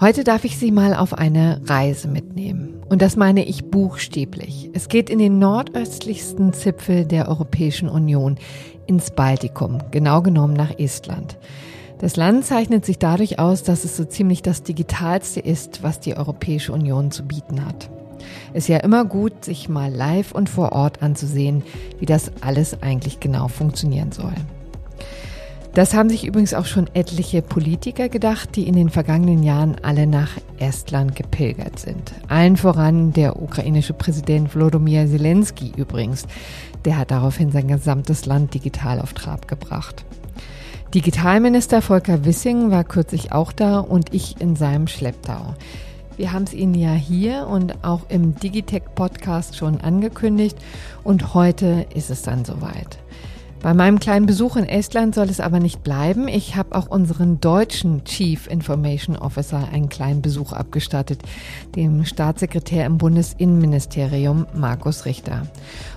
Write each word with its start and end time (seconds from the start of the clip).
Heute 0.00 0.24
darf 0.24 0.44
ich 0.44 0.58
Sie 0.58 0.72
mal 0.72 0.94
auf 0.94 1.14
eine 1.14 1.60
Reise 1.64 2.08
mitnehmen. 2.08 2.82
Und 2.88 3.02
das 3.02 3.14
meine 3.14 3.44
ich 3.44 3.70
buchstäblich. 3.70 4.68
Es 4.72 4.88
geht 4.88 5.08
in 5.08 5.20
den 5.20 5.38
nordöstlichsten 5.38 6.52
Zipfel 6.52 7.04
der 7.04 7.28
Europäischen 7.28 7.88
Union, 7.88 8.36
ins 8.86 9.12
Baltikum, 9.12 9.78
genau 9.92 10.20
genommen 10.20 10.54
nach 10.54 10.76
Estland. 10.76 11.38
Das 12.00 12.16
Land 12.16 12.44
zeichnet 12.44 12.84
sich 12.84 12.98
dadurch 12.98 13.38
aus, 13.38 13.62
dass 13.62 13.84
es 13.84 13.96
so 13.96 14.04
ziemlich 14.04 14.42
das 14.42 14.64
Digitalste 14.64 15.38
ist, 15.38 15.84
was 15.84 16.00
die 16.00 16.16
Europäische 16.16 16.72
Union 16.72 17.12
zu 17.12 17.22
bieten 17.22 17.64
hat. 17.64 17.88
Ist 18.54 18.68
ja 18.68 18.78
immer 18.78 19.04
gut, 19.04 19.44
sich 19.44 19.68
mal 19.68 19.92
live 19.92 20.32
und 20.32 20.48
vor 20.48 20.72
Ort 20.72 21.00
anzusehen, 21.00 21.62
wie 22.00 22.06
das 22.06 22.32
alles 22.40 22.82
eigentlich 22.82 23.20
genau 23.20 23.46
funktionieren 23.46 24.10
soll. 24.10 24.34
Das 25.74 25.94
haben 25.94 26.10
sich 26.10 26.26
übrigens 26.26 26.52
auch 26.52 26.66
schon 26.66 26.90
etliche 26.92 27.40
Politiker 27.40 28.10
gedacht, 28.10 28.56
die 28.56 28.68
in 28.68 28.74
den 28.74 28.90
vergangenen 28.90 29.42
Jahren 29.42 29.76
alle 29.82 30.06
nach 30.06 30.32
Estland 30.58 31.16
gepilgert 31.16 31.78
sind. 31.78 32.12
Allen 32.28 32.58
voran 32.58 33.14
der 33.14 33.40
ukrainische 33.40 33.94
Präsident 33.94 34.54
Wlodomir 34.54 35.06
Zelensky 35.06 35.72
übrigens. 35.74 36.26
Der 36.84 36.98
hat 36.98 37.10
daraufhin 37.10 37.52
sein 37.52 37.68
gesamtes 37.68 38.26
Land 38.26 38.52
digital 38.52 39.00
auf 39.00 39.14
Trab 39.14 39.48
gebracht. 39.48 40.04
Digitalminister 40.92 41.80
Volker 41.80 42.26
Wissing 42.26 42.70
war 42.70 42.84
kürzlich 42.84 43.32
auch 43.32 43.50
da 43.50 43.78
und 43.78 44.12
ich 44.12 44.38
in 44.42 44.56
seinem 44.56 44.88
Schlepptau. 44.88 45.54
Wir 46.18 46.34
haben 46.34 46.42
es 46.42 46.52
Ihnen 46.52 46.74
ja 46.74 46.92
hier 46.92 47.46
und 47.46 47.82
auch 47.82 48.10
im 48.10 48.34
Digitech 48.34 48.82
Podcast 48.94 49.56
schon 49.56 49.80
angekündigt 49.80 50.58
und 51.02 51.32
heute 51.32 51.86
ist 51.94 52.10
es 52.10 52.20
dann 52.20 52.44
soweit. 52.44 53.01
Bei 53.62 53.74
meinem 53.74 54.00
kleinen 54.00 54.26
Besuch 54.26 54.56
in 54.56 54.64
Estland 54.64 55.14
soll 55.14 55.30
es 55.30 55.38
aber 55.38 55.60
nicht 55.60 55.84
bleiben. 55.84 56.26
Ich 56.26 56.56
habe 56.56 56.74
auch 56.74 56.88
unseren 56.88 57.40
deutschen 57.40 58.02
Chief 58.04 58.48
Information 58.48 59.14
Officer 59.14 59.68
einen 59.72 59.88
kleinen 59.88 60.20
Besuch 60.20 60.52
abgestattet, 60.52 61.20
dem 61.76 62.04
Staatssekretär 62.04 62.84
im 62.86 62.98
Bundesinnenministerium 62.98 64.46
Markus 64.52 65.04
Richter. 65.04 65.46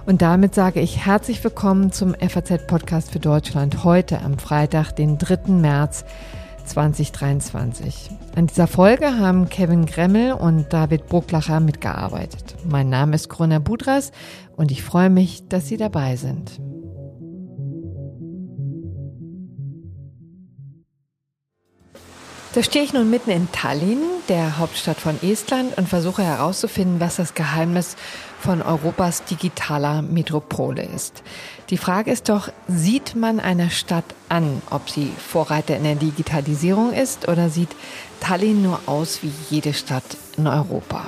Und 0.05 0.21
damit 0.21 0.53
sage 0.53 0.79
ich 0.79 1.07
herzlich 1.07 1.43
willkommen 1.43 1.91
zum 1.91 2.13
FAZ 2.13 2.67
Podcast 2.67 3.11
für 3.11 3.19
Deutschland 3.19 3.83
heute 3.83 4.21
am 4.21 4.37
Freitag, 4.37 4.91
den 4.91 5.17
3. 5.17 5.51
März 5.53 6.05
2023. 6.65 8.11
An 8.35 8.45
dieser 8.45 8.67
Folge 8.67 9.17
haben 9.17 9.49
Kevin 9.49 9.87
Gremmel 9.87 10.33
und 10.33 10.71
David 10.71 11.07
Brucklacher 11.07 11.59
mitgearbeitet. 11.59 12.57
Mein 12.63 12.89
Name 12.89 13.15
ist 13.15 13.27
Corona 13.27 13.57
Budras 13.57 14.11
und 14.55 14.69
ich 14.69 14.83
freue 14.83 15.09
mich, 15.09 15.47
dass 15.47 15.67
Sie 15.67 15.77
dabei 15.77 16.15
sind. 16.15 16.59
Da 22.55 22.63
stehe 22.63 22.85
ich 22.85 22.93
nun 22.93 23.09
mitten 23.09 23.31
in 23.31 23.51
Tallinn, 23.51 23.99
der 24.29 24.57
Hauptstadt 24.57 24.95
von 24.95 25.21
Estland, 25.21 25.77
und 25.77 25.89
versuche 25.89 26.23
herauszufinden, 26.23 27.01
was 27.01 27.17
das 27.17 27.33
Geheimnis 27.33 27.97
von 28.39 28.61
Europas 28.61 29.25
digitaler 29.25 30.01
Metropole 30.01 30.83
ist. 30.83 31.21
Die 31.69 31.77
Frage 31.77 32.11
ist 32.11 32.29
doch, 32.29 32.47
sieht 32.69 33.13
man 33.13 33.41
einer 33.41 33.69
Stadt 33.69 34.05
an, 34.29 34.61
ob 34.69 34.89
sie 34.89 35.11
Vorreiter 35.17 35.75
in 35.75 35.83
der 35.83 35.95
Digitalisierung 35.95 36.93
ist 36.93 37.27
oder 37.27 37.49
sieht 37.49 37.75
Tallinn 38.21 38.63
nur 38.63 38.79
aus 38.85 39.21
wie 39.21 39.33
jede 39.49 39.73
Stadt 39.73 40.15
in 40.37 40.47
Europa? 40.47 41.07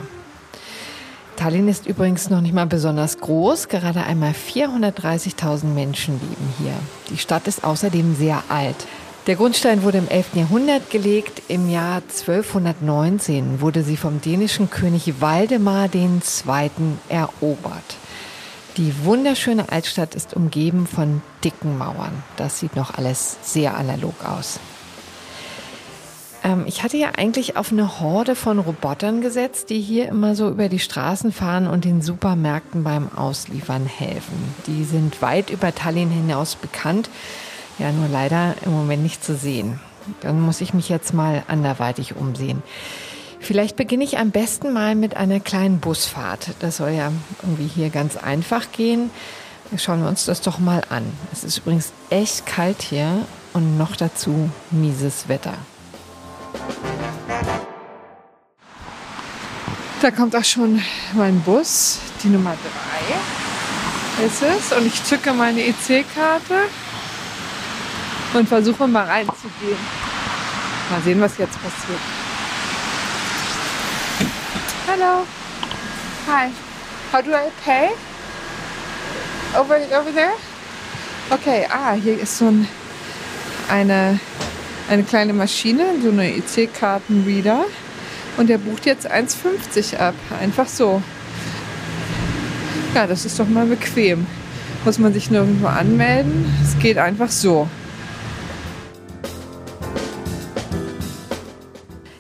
Tallinn 1.38 1.70
ist 1.70 1.86
übrigens 1.86 2.30
noch 2.30 2.42
nicht 2.42 2.54
mal 2.54 2.66
besonders 2.66 3.20
groß. 3.20 3.70
Gerade 3.70 4.04
einmal 4.04 4.32
430.000 4.34 5.68
Menschen 5.68 6.20
leben 6.20 6.54
hier. 6.58 6.74
Die 7.10 7.18
Stadt 7.18 7.48
ist 7.48 7.64
außerdem 7.64 8.18
sehr 8.18 8.44
alt. 8.50 8.86
Der 9.28 9.36
Grundstein 9.36 9.84
wurde 9.84 9.98
im 9.98 10.08
11. 10.08 10.36
Jahrhundert 10.36 10.90
gelegt. 10.90 11.42
Im 11.50 11.70
Jahr 11.70 11.98
1219 11.98 13.60
wurde 13.60 13.84
sie 13.84 13.98
vom 13.98 14.22
dänischen 14.22 14.70
König 14.70 15.20
Waldemar 15.20 15.90
II. 15.94 16.22
erobert. 17.10 17.98
Die 18.78 18.94
wunderschöne 19.04 19.70
Altstadt 19.70 20.16
ist 20.16 20.34
umgeben 20.34 20.88
von 20.88 21.22
dicken 21.44 21.78
Mauern. 21.78 22.24
Das 22.38 22.60
sieht 22.60 22.78
noch 22.78 22.94
alles 22.94 23.38
sehr 23.42 23.76
analog 23.76 24.16
aus. 24.24 24.62
Ähm, 26.46 26.64
ich 26.66 26.84
hatte 26.84 26.96
ja 26.96 27.10
eigentlich 27.18 27.58
auf 27.58 27.74
eine 27.74 28.00
Horde 28.00 28.34
von 28.34 28.60
Robotern 28.60 29.20
gesetzt, 29.20 29.70
die 29.70 29.82
hier 29.82 30.08
immer 30.08 30.36
so 30.36 30.48
über 30.48 30.70
die 30.70 30.80
Straßen 30.80 31.34
fahren 31.34 31.68
und 31.68 31.84
den 31.84 32.02
Supermärkten 32.02 32.86
beim 32.86 33.12
Ausliefern 33.14 33.88
helfen. 33.88 34.54
Die 34.68 34.86
sind 34.86 35.22
weit 35.22 35.50
über 35.50 35.76
Tallinn 35.76 36.12
hinaus 36.12 36.56
bekannt. 36.56 37.10
Ja, 37.80 37.92
nur 37.92 38.08
leider 38.08 38.56
im 38.66 38.72
Moment 38.72 39.04
nicht 39.04 39.24
zu 39.24 39.36
sehen. 39.36 39.80
Dann 40.22 40.42
muss 40.42 40.62
ich 40.62 40.74
mich 40.74 40.90
jetzt 40.90 41.14
mal 41.14 41.44
anderweitig 41.48 42.16
umsehen. 42.16 42.64
Vielleicht 43.40 43.76
beginne 43.76 44.04
ich 44.04 44.18
am 44.18 44.32
besten 44.32 44.74
mal 44.74 44.96
mit 44.96 45.16
einer 45.16 45.40
kleinen 45.40 45.80
Busfahrt. 45.80 46.50
Das 46.60 46.78
soll 46.78 46.92
ja 46.92 47.12
irgendwie 47.44 47.68
hier 47.68 47.90
ganz 47.90 48.18
einfach 48.18 48.72
gehen. 48.72 49.12
Schauen 49.76 50.02
wir 50.02 50.10
uns 50.10 50.26
das 50.26 50.42
doch 50.42 50.60
mal 50.60 50.82
an. 50.90 51.04
Es 51.32 51.44
ist 51.44 51.60
übrigens 51.60 51.92
echt 52.10 52.46
kalt 52.46 52.82
hier 52.82 53.26
und 53.54 53.78
noch 53.78 53.96
dazu 53.96 54.50
mieses 54.72 55.28
Wetter. 55.28 55.54
Da 60.02 60.12
kommt 60.12 60.36
auch 60.36 60.44
schon 60.44 60.82
mein 61.14 61.42
Bus, 61.42 62.00
die 62.24 62.30
Nummer 62.30 62.56
3 64.18 64.26
ist 64.26 64.42
es. 64.42 64.78
Und 64.78 64.86
ich 64.88 65.04
zücke 65.04 65.34
meine 65.34 65.62
EC-Karte 65.62 66.56
und 68.38 68.48
versuche 68.48 68.88
mal 68.88 69.06
reinzugehen. 69.06 69.78
Mal 70.92 71.02
sehen, 71.04 71.20
was 71.20 71.38
jetzt 71.38 71.58
passiert. 71.62 72.00
Hallo. 74.88 75.26
Hi. 76.28 76.50
How 77.12 77.22
do 77.22 77.32
I 77.32 77.50
pay? 77.64 77.90
Over, 79.58 79.78
over 80.00 80.12
there? 80.14 80.34
Okay, 81.30 81.68
ah, 81.70 81.94
hier 81.94 82.20
ist 82.20 82.38
so 82.38 82.46
ein, 82.46 82.68
eine, 83.70 84.20
eine 84.90 85.04
kleine 85.04 85.34
Maschine, 85.34 85.96
so 86.02 86.10
eine 86.10 86.36
EC-Kartenreader. 86.36 87.66
Und 88.38 88.50
der 88.50 88.60
bucht 88.60 88.86
jetzt 88.86 89.12
1,50 89.12 89.98
ab. 89.98 90.14
Einfach 90.40 90.68
so. 90.68 91.02
Ja, 92.94 93.08
das 93.08 93.26
ist 93.26 93.40
doch 93.40 93.48
mal 93.48 93.66
bequem. 93.66 94.28
Muss 94.86 95.00
man 95.00 95.12
sich 95.12 95.32
nirgendwo 95.32 95.68
anmelden. 95.68 96.46
Es 96.64 96.78
geht 96.80 96.98
einfach 96.98 97.30
so. 97.30 97.68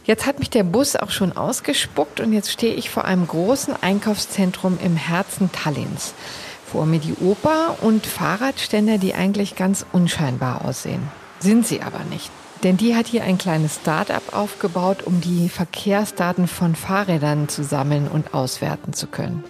Jetzt 0.07 0.25
hat 0.25 0.40
mich 0.40 0.50
der 0.50 0.63
Bus 0.63 0.95
auch 0.95 1.12
schon 1.12 1.35
ausgespuckt 1.35 2.22
und 2.22 2.31
jetzt 2.31 2.50
stehe 2.50 2.73
ich 2.73 2.90
vor 2.90 3.03
einem 3.03 3.28
großen 3.28 3.75
Einkaufszentrum 3.81 4.79
im 4.81 4.95
Herzen 4.95 5.51
Tallinns. 5.51 6.13
Vor 6.66 6.85
mir 6.85 7.00
die 7.00 7.13
Oper 7.22 7.75
und 7.81 8.06
Fahrradständer, 8.06 9.00
die 9.00 9.16
eigentlich 9.16 9.57
ganz 9.57 9.85
unscheinbar 9.91 10.63
aussehen. 10.63 11.12
Sind 11.40 11.67
sie 11.67 11.81
aber 11.81 12.06
nicht. 12.09 12.31
Denn 12.63 12.78
die 12.78 12.96
hat 12.96 13.07
hier 13.07 13.25
ein 13.25 13.38
kleines 13.38 13.75
Start-up 13.75 14.34
aufgebaut, 14.34 15.03
um 15.03 15.19
die 15.19 15.50
Verkehrsdaten 15.50 16.47
von 16.47 16.75
Fahrrädern 16.75 17.50
zu 17.50 17.66
sammeln 17.66 18.07
und 18.07 18.34
auswerten 18.34 18.94
zu 18.94 19.07
können. 19.07 19.44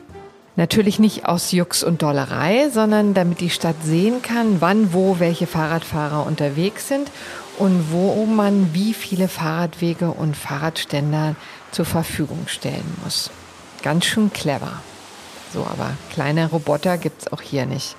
Natürlich 0.56 0.98
nicht 0.98 1.28
aus 1.28 1.52
Jux 1.52 1.84
und 1.84 2.02
Dollerei, 2.02 2.70
sondern 2.72 3.14
damit 3.14 3.42
die 3.42 3.52
Stadt 3.52 3.76
sehen 3.84 4.24
kann, 4.24 4.60
wann 4.60 4.92
wo 4.92 5.20
welche 5.20 5.46
Fahrradfahrer 5.46 6.26
unterwegs 6.26 6.88
sind 6.88 7.12
und 7.58 7.92
wo 7.92 8.26
man 8.26 8.74
wie 8.74 8.94
viele 8.94 9.28
Fahrradwege 9.28 10.12
und 10.12 10.38
Fahrradständer 10.38 11.36
zur 11.72 11.86
Verfügung 11.86 12.46
stellen 12.48 12.98
muss. 13.04 13.30
Ganz 13.84 14.06
schön 14.06 14.32
clever. 14.32 14.82
So, 15.54 15.62
aber 15.62 15.92
kleine 16.14 16.50
Roboter 16.50 16.98
gibt's 16.98 17.32
auch 17.32 17.42
hier 17.42 17.66
nicht. 17.66 17.96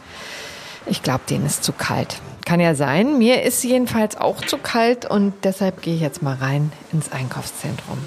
Ich 0.86 1.02
glaube, 1.02 1.22
denen 1.28 1.47
ist 1.47 1.64
zu 1.64 1.72
kalt. 1.72 2.20
Kann 2.44 2.60
ja 2.60 2.74
sein. 2.74 3.18
Mir 3.18 3.42
ist 3.42 3.62
jedenfalls 3.64 4.16
auch 4.16 4.41
zu 4.41 4.58
kalt 4.58 5.04
und 5.04 5.34
deshalb 5.44 5.83
gehe 5.83 5.94
ich 5.94 6.00
jetzt 6.00 6.22
mal 6.22 6.36
rein 6.36 6.72
ins 6.92 7.12
Einkaufszentrum. 7.12 7.98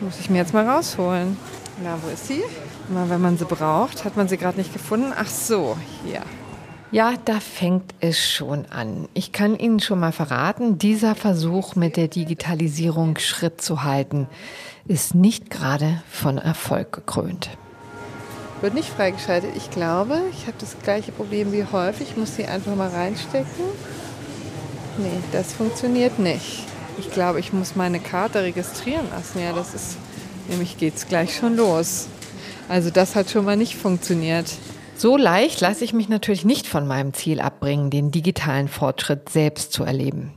Muss 0.00 0.18
ich 0.20 0.30
mir 0.30 0.38
jetzt 0.38 0.54
mal 0.54 0.68
rausholen. 0.68 1.36
Na, 1.82 1.98
wo 2.02 2.08
ist 2.10 2.26
sie? 2.26 2.42
Mal, 2.88 3.08
wenn 3.10 3.20
man 3.20 3.38
sie 3.38 3.44
braucht, 3.44 4.04
hat 4.04 4.16
man 4.16 4.28
sie 4.28 4.36
gerade 4.36 4.58
nicht 4.58 4.72
gefunden. 4.72 5.12
Ach 5.16 5.26
so, 5.26 5.76
hier. 6.04 6.22
Ja, 6.92 7.14
da 7.24 7.38
fängt 7.38 7.94
es 8.00 8.18
schon 8.18 8.66
an. 8.66 9.08
Ich 9.14 9.30
kann 9.30 9.56
Ihnen 9.56 9.78
schon 9.78 10.00
mal 10.00 10.10
verraten, 10.10 10.76
dieser 10.76 11.14
Versuch 11.14 11.76
mit 11.76 11.96
der 11.96 12.08
Digitalisierung 12.08 13.16
Schritt 13.18 13.60
zu 13.60 13.84
halten, 13.84 14.26
ist 14.88 15.14
nicht 15.14 15.50
gerade 15.50 16.02
von 16.10 16.36
Erfolg 16.38 16.90
gekrönt. 16.90 17.50
Wird 18.60 18.74
nicht 18.74 18.88
freigeschaltet. 18.88 19.52
Ich 19.56 19.70
glaube, 19.70 20.20
ich 20.32 20.48
habe 20.48 20.56
das 20.58 20.76
gleiche 20.82 21.12
Problem 21.12 21.52
wie 21.52 21.64
häufig. 21.64 22.08
Ich 22.10 22.16
muss 22.16 22.34
sie 22.34 22.46
einfach 22.46 22.74
mal 22.74 22.88
reinstecken. 22.88 23.64
Nee, 24.98 25.22
das 25.30 25.52
funktioniert 25.52 26.18
nicht. 26.18 26.64
Ich 26.98 27.12
glaube, 27.12 27.38
ich 27.38 27.52
muss 27.52 27.76
meine 27.76 28.00
Karte 28.00 28.42
registrieren 28.42 29.08
lassen. 29.10 29.40
Ja, 29.40 29.52
das 29.52 29.74
ist, 29.74 29.96
nämlich 30.48 30.76
geht 30.76 30.96
es 30.96 31.06
gleich 31.06 31.36
schon 31.36 31.56
los. 31.56 32.08
Also 32.68 32.90
das 32.90 33.14
hat 33.14 33.30
schon 33.30 33.44
mal 33.44 33.56
nicht 33.56 33.76
funktioniert. 33.76 34.46
So 35.00 35.16
leicht 35.16 35.62
lasse 35.62 35.82
ich 35.82 35.94
mich 35.94 36.10
natürlich 36.10 36.44
nicht 36.44 36.66
von 36.66 36.86
meinem 36.86 37.14
Ziel 37.14 37.40
abbringen, 37.40 37.88
den 37.88 38.10
digitalen 38.10 38.68
Fortschritt 38.68 39.30
selbst 39.30 39.72
zu 39.72 39.82
erleben. 39.82 40.34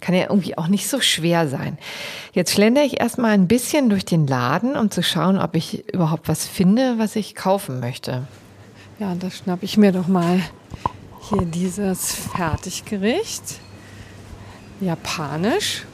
Kann 0.00 0.14
ja 0.14 0.30
irgendwie 0.30 0.56
auch 0.56 0.68
nicht 0.68 0.88
so 0.88 1.02
schwer 1.02 1.46
sein. 1.46 1.76
Jetzt 2.32 2.54
schlendere 2.54 2.86
ich 2.86 3.00
erstmal 3.00 3.32
ein 3.32 3.48
bisschen 3.48 3.90
durch 3.90 4.06
den 4.06 4.26
Laden, 4.26 4.76
um 4.76 4.90
zu 4.90 5.02
schauen, 5.02 5.36
ob 5.36 5.54
ich 5.56 5.92
überhaupt 5.92 6.26
was 6.26 6.46
finde, 6.46 6.94
was 6.96 7.16
ich 7.16 7.34
kaufen 7.34 7.80
möchte. 7.80 8.26
Ja, 8.98 9.14
da 9.14 9.30
schnappe 9.30 9.66
ich 9.66 9.76
mir 9.76 9.92
doch 9.92 10.08
mal 10.08 10.40
hier 11.28 11.44
dieses 11.44 12.14
Fertiggericht. 12.14 13.60
Japanisch, 14.80 15.84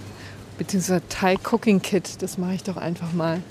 beziehungsweise 0.56 1.02
Thai 1.08 1.37
Cooking 1.50 1.82
Kit. 1.82 2.22
Das 2.22 2.38
mache 2.38 2.55
ich 2.55 2.62
doch 2.62 2.76
einfach 2.76 3.12
mal. 3.12 3.43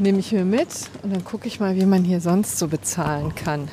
Nehme 0.00 0.20
ich 0.20 0.32
mir 0.32 0.46
mit 0.46 0.68
und 1.02 1.12
dann 1.12 1.22
gucke 1.24 1.46
ich 1.46 1.60
mal, 1.60 1.76
wie 1.76 1.84
man 1.84 2.04
hier 2.04 2.22
sonst 2.22 2.58
so 2.58 2.68
bezahlen 2.68 3.34
kann. 3.34 3.68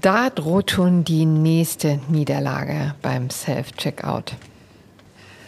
Da 0.00 0.28
droht 0.28 0.72
schon 0.72 1.04
die 1.04 1.24
nächste 1.24 2.00
Niederlage 2.08 2.96
beim 3.00 3.30
Self-Checkout. 3.30 4.34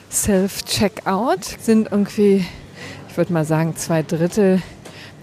Self-Checkout 0.09 1.45
sind 1.61 1.91
irgendwie, 1.91 2.47
ich 3.09 3.17
würde 3.17 3.33
mal 3.33 3.45
sagen, 3.45 3.75
zwei 3.75 4.05
Drittel 4.05 4.63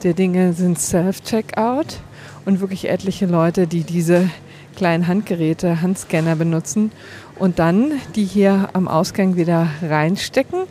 der 0.04 0.14
Dinge 0.14 0.52
sind 0.52 0.78
Self-Checkout 0.78 2.00
und 2.44 2.60
wirklich 2.60 2.90
etliche 2.90 3.28
Leute, 3.28 3.66
die 3.66 3.84
diese 3.84 4.30
kleinen 4.76 5.08
Handgeräte, 5.08 5.82
Handscanner 5.82 6.36
benutzen 6.36 6.92
und 7.40 7.60
dann 7.60 7.94
die 8.14 8.26
hier 8.26 8.72
am 8.74 8.90
Ausgang 8.90 9.38
wieder 9.38 9.70
reinstecken 9.82 10.64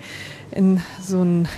in 0.51 0.83
so 1.01 1.23
einen 1.23 1.49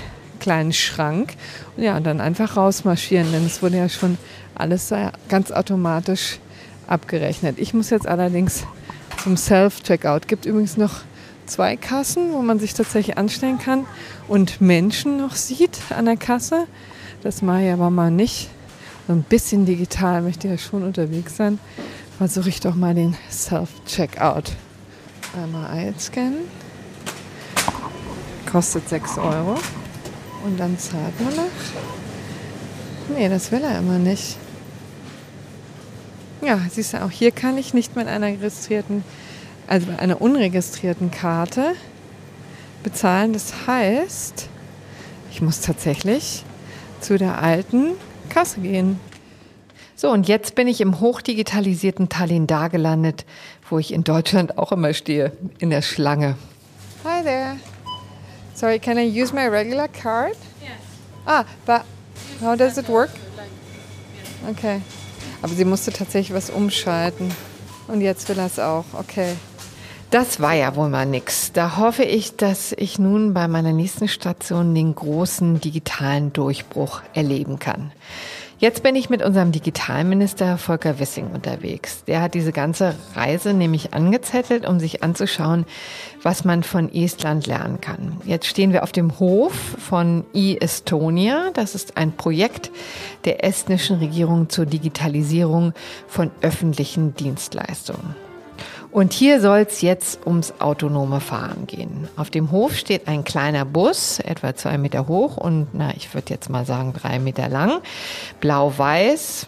kleinen 0.49 0.73
Schrank 0.73 1.35
und 1.77 1.83
ja, 1.83 1.99
und 1.99 2.05
dann 2.05 2.23
einfach 2.23 2.57
rausmarschieren, 2.57 3.31
denn 3.33 3.45
es 3.45 3.63
wurde 3.63 3.77
ja 3.77 3.91
schon 3.91 4.17
alles 4.55 4.91
ganz 5.29 5.51
automatisch 5.51 6.39
abgerechnet. 6.87 7.59
Ich 7.59 7.75
muss 7.75 7.91
jetzt 7.91 8.09
allerdings 8.09 8.65
zum 9.23 9.37
Self-Checkout. 9.37 10.27
Gibt 10.27 10.47
übrigens 10.47 10.79
noch 10.79 11.03
zwei 11.45 11.77
Kassen, 11.77 12.33
wo 12.33 12.41
man 12.41 12.59
sich 12.59 12.73
tatsächlich 12.73 13.19
anstellen 13.19 13.59
kann 13.59 13.85
und 14.27 14.63
Menschen 14.63 15.19
noch 15.19 15.35
sieht 15.35 15.79
an 15.95 16.07
der 16.07 16.17
Kasse. 16.17 16.67
Das 17.23 17.43
mache 17.43 17.65
ich 17.65 17.73
aber 17.73 17.91
mal 17.91 18.11
nicht. 18.11 18.49
So 19.07 19.13
ein 19.13 19.25
bisschen 19.25 19.67
digital 19.67 20.23
möchte 20.23 20.49
ich 20.49 20.53
ja 20.53 20.59
schon 20.59 20.83
unterwegs 20.83 21.37
sein. 21.37 21.59
Versuche 22.17 22.49
ich 22.49 22.61
doch 22.61 22.75
mal 22.75 22.95
den 22.95 23.15
Self-Checkout. 23.31 24.53
Einmal 25.37 25.67
einscannen. 25.71 26.49
Kostet 28.51 28.89
6 28.89 29.19
Euro. 29.19 29.57
Und 30.45 30.59
dann 30.59 30.79
zahlt 30.79 31.21
man 31.21 31.35
noch. 31.35 33.17
Nee, 33.17 33.29
das 33.29 33.51
will 33.51 33.63
er 33.63 33.79
immer 33.79 33.99
nicht. 33.99 34.37
Ja, 36.43 36.61
siehst 36.71 36.93
du, 36.93 37.05
auch 37.05 37.11
hier 37.11 37.33
kann 37.33 37.59
ich 37.59 37.75
nicht 37.75 37.97
mit 37.97 38.07
einer 38.07 38.29
registrierten, 38.29 39.03
also 39.67 39.89
einer 39.97 40.21
unregistrierten 40.21 41.11
Karte 41.11 41.75
bezahlen. 42.83 43.33
Das 43.33 43.67
heißt, 43.67 44.49
ich 45.31 45.43
muss 45.43 45.61
tatsächlich 45.61 46.45
zu 47.01 47.19
der 47.19 47.43
alten 47.43 47.93
Kasse 48.29 48.61
gehen. 48.61 49.01
So, 49.97 50.11
und 50.11 50.29
jetzt 50.29 50.55
bin 50.55 50.69
ich 50.69 50.81
im 50.81 51.01
hochdigitalisierten 51.01 52.09
Tallinn 52.09 52.47
da 52.47 52.69
gelandet, 52.69 53.25
wo 53.69 53.79
ich 53.79 53.93
in 53.93 54.05
Deutschland 54.05 54.57
auch 54.57 54.71
immer 54.71 54.95
stehe, 54.95 55.33
in 55.59 55.71
der 55.71 55.83
Schlange. 55.83 56.37
Hi 57.05 57.23
there. 57.25 57.57
Sorry, 58.59 58.81
can 58.81 58.99
I 58.99 59.05
use 59.05 59.33
my 59.33 59.47
regular 59.47 59.87
card? 59.87 60.37
Yes. 60.61 60.73
Ah, 61.25 61.45
but 61.65 61.85
how 62.41 62.57
does 62.57 62.77
it 62.77 62.89
work? 62.89 63.11
Okay. 64.51 64.81
Aber 65.43 65.55
sie 65.55 65.65
musste 65.65 65.93
tatsächlich 65.93 66.35
was 66.35 66.51
umschalten. 66.51 67.31
Und 67.87 68.01
jetzt 68.01 68.29
will 68.29 68.37
er 68.37 68.47
es 68.47 68.59
auch. 68.59 68.85
Okay. 68.95 69.37
Das 70.11 70.41
war 70.41 70.55
ja 70.55 70.75
wohl 70.75 70.89
mal 70.89 71.07
nix. 71.07 71.53
Da 71.53 71.77
hoffe 71.77 72.03
ich, 72.03 72.35
dass 72.35 72.73
ich 72.73 72.99
nun 72.99 73.33
bei 73.33 73.47
meiner 73.47 73.73
nächsten 73.73 74.09
Station 74.09 74.75
den 74.75 74.93
großen 74.93 75.61
digitalen 75.61 76.33
Durchbruch 76.33 77.03
erleben 77.15 77.61
kann. 77.61 77.93
Jetzt 78.61 78.83
bin 78.83 78.97
ich 78.97 79.09
mit 79.09 79.23
unserem 79.23 79.53
Digitalminister 79.53 80.59
Volker 80.59 80.99
Wissing 80.99 81.29
unterwegs. 81.29 82.03
Der 82.07 82.21
hat 82.21 82.35
diese 82.35 82.51
ganze 82.51 82.97
Reise 83.15 83.55
nämlich 83.55 83.95
angezettelt, 83.95 84.67
um 84.67 84.81
sich 84.81 85.05
anzuschauen, 85.05 85.65
was 86.25 86.45
man 86.45 86.65
von 86.65 86.93
Estland 86.93 87.47
lernen 87.47 87.81
kann. 87.81 88.21
Jetzt 88.25 88.47
stehen 88.47 88.73
wir 88.73 88.83
auf 88.83 88.91
dem 88.91 89.21
Hof 89.21 89.53
von 89.53 90.25
e-Estonia. 90.35 91.51
Das 91.55 91.77
ist 91.77 91.97
ein 91.97 92.11
Projekt 92.11 92.73
der 93.25 93.45
estnischen 93.45 93.99
Regierung 93.99 94.49
zur 94.49 94.67
Digitalisierung 94.67 95.73
von 96.09 96.33
öffentlichen 96.43 97.15
Dienstleistungen. 97.15 98.28
Und 98.91 99.13
hier 99.13 99.41
soll 99.41 99.67
es 99.69 99.83
jetzt 99.83 100.27
ums 100.27 100.55
autonome 100.61 101.21
Fahren 101.21 101.67
gehen. 101.67 102.09
Auf 102.17 102.31
dem 102.31 102.51
Hof 102.51 102.75
steht 102.75 103.07
ein 103.07 103.23
kleiner 103.23 103.65
Bus, 103.65 104.19
etwa 104.19 104.57
zwei 104.57 104.79
Meter 104.79 105.09
hoch 105.09 105.37
und, 105.37 105.69
na, 105.73 105.93
ich 105.95 106.15
würde 106.15 106.33
jetzt 106.33 106.49
mal 106.49 106.65
sagen, 106.65 106.95
drei 106.95 107.19
Meter 107.19 107.49
lang, 107.49 107.81
blau-weiß, 108.41 109.47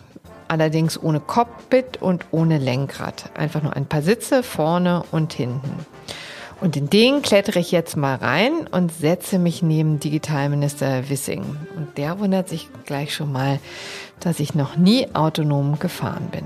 allerdings 0.49 1.03
ohne 1.03 1.21
Cockpit 1.21 2.03
und 2.03 2.27
ohne 2.33 2.59
Lenkrad. 2.59 3.31
Einfach 3.35 3.63
nur 3.63 3.75
ein 3.75 3.87
paar 3.87 4.03
Sitze 4.03 4.43
vorne 4.43 5.05
und 5.11 5.33
hinten. 5.33 5.87
Und 6.61 6.77
in 6.77 6.91
den 6.91 7.23
klettere 7.23 7.59
ich 7.61 7.73
jetzt 7.73 7.97
mal 7.97 8.17
rein 8.17 8.67
und 8.71 8.93
setze 8.93 9.39
mich 9.39 9.63
neben 9.63 9.99
Digitalminister 9.99 11.09
Wissing. 11.09 11.57
Und 11.77 11.97
der 11.97 12.19
wundert 12.19 12.51
sich 12.51 12.69
gleich 12.85 13.15
schon 13.15 13.33
mal, 13.33 13.59
dass 14.19 14.41
ich 14.41 14.55
noch 14.55 14.77
nie 14.77 15.09
autonom 15.15 15.79
gefahren 15.79 16.29
bin. 16.31 16.45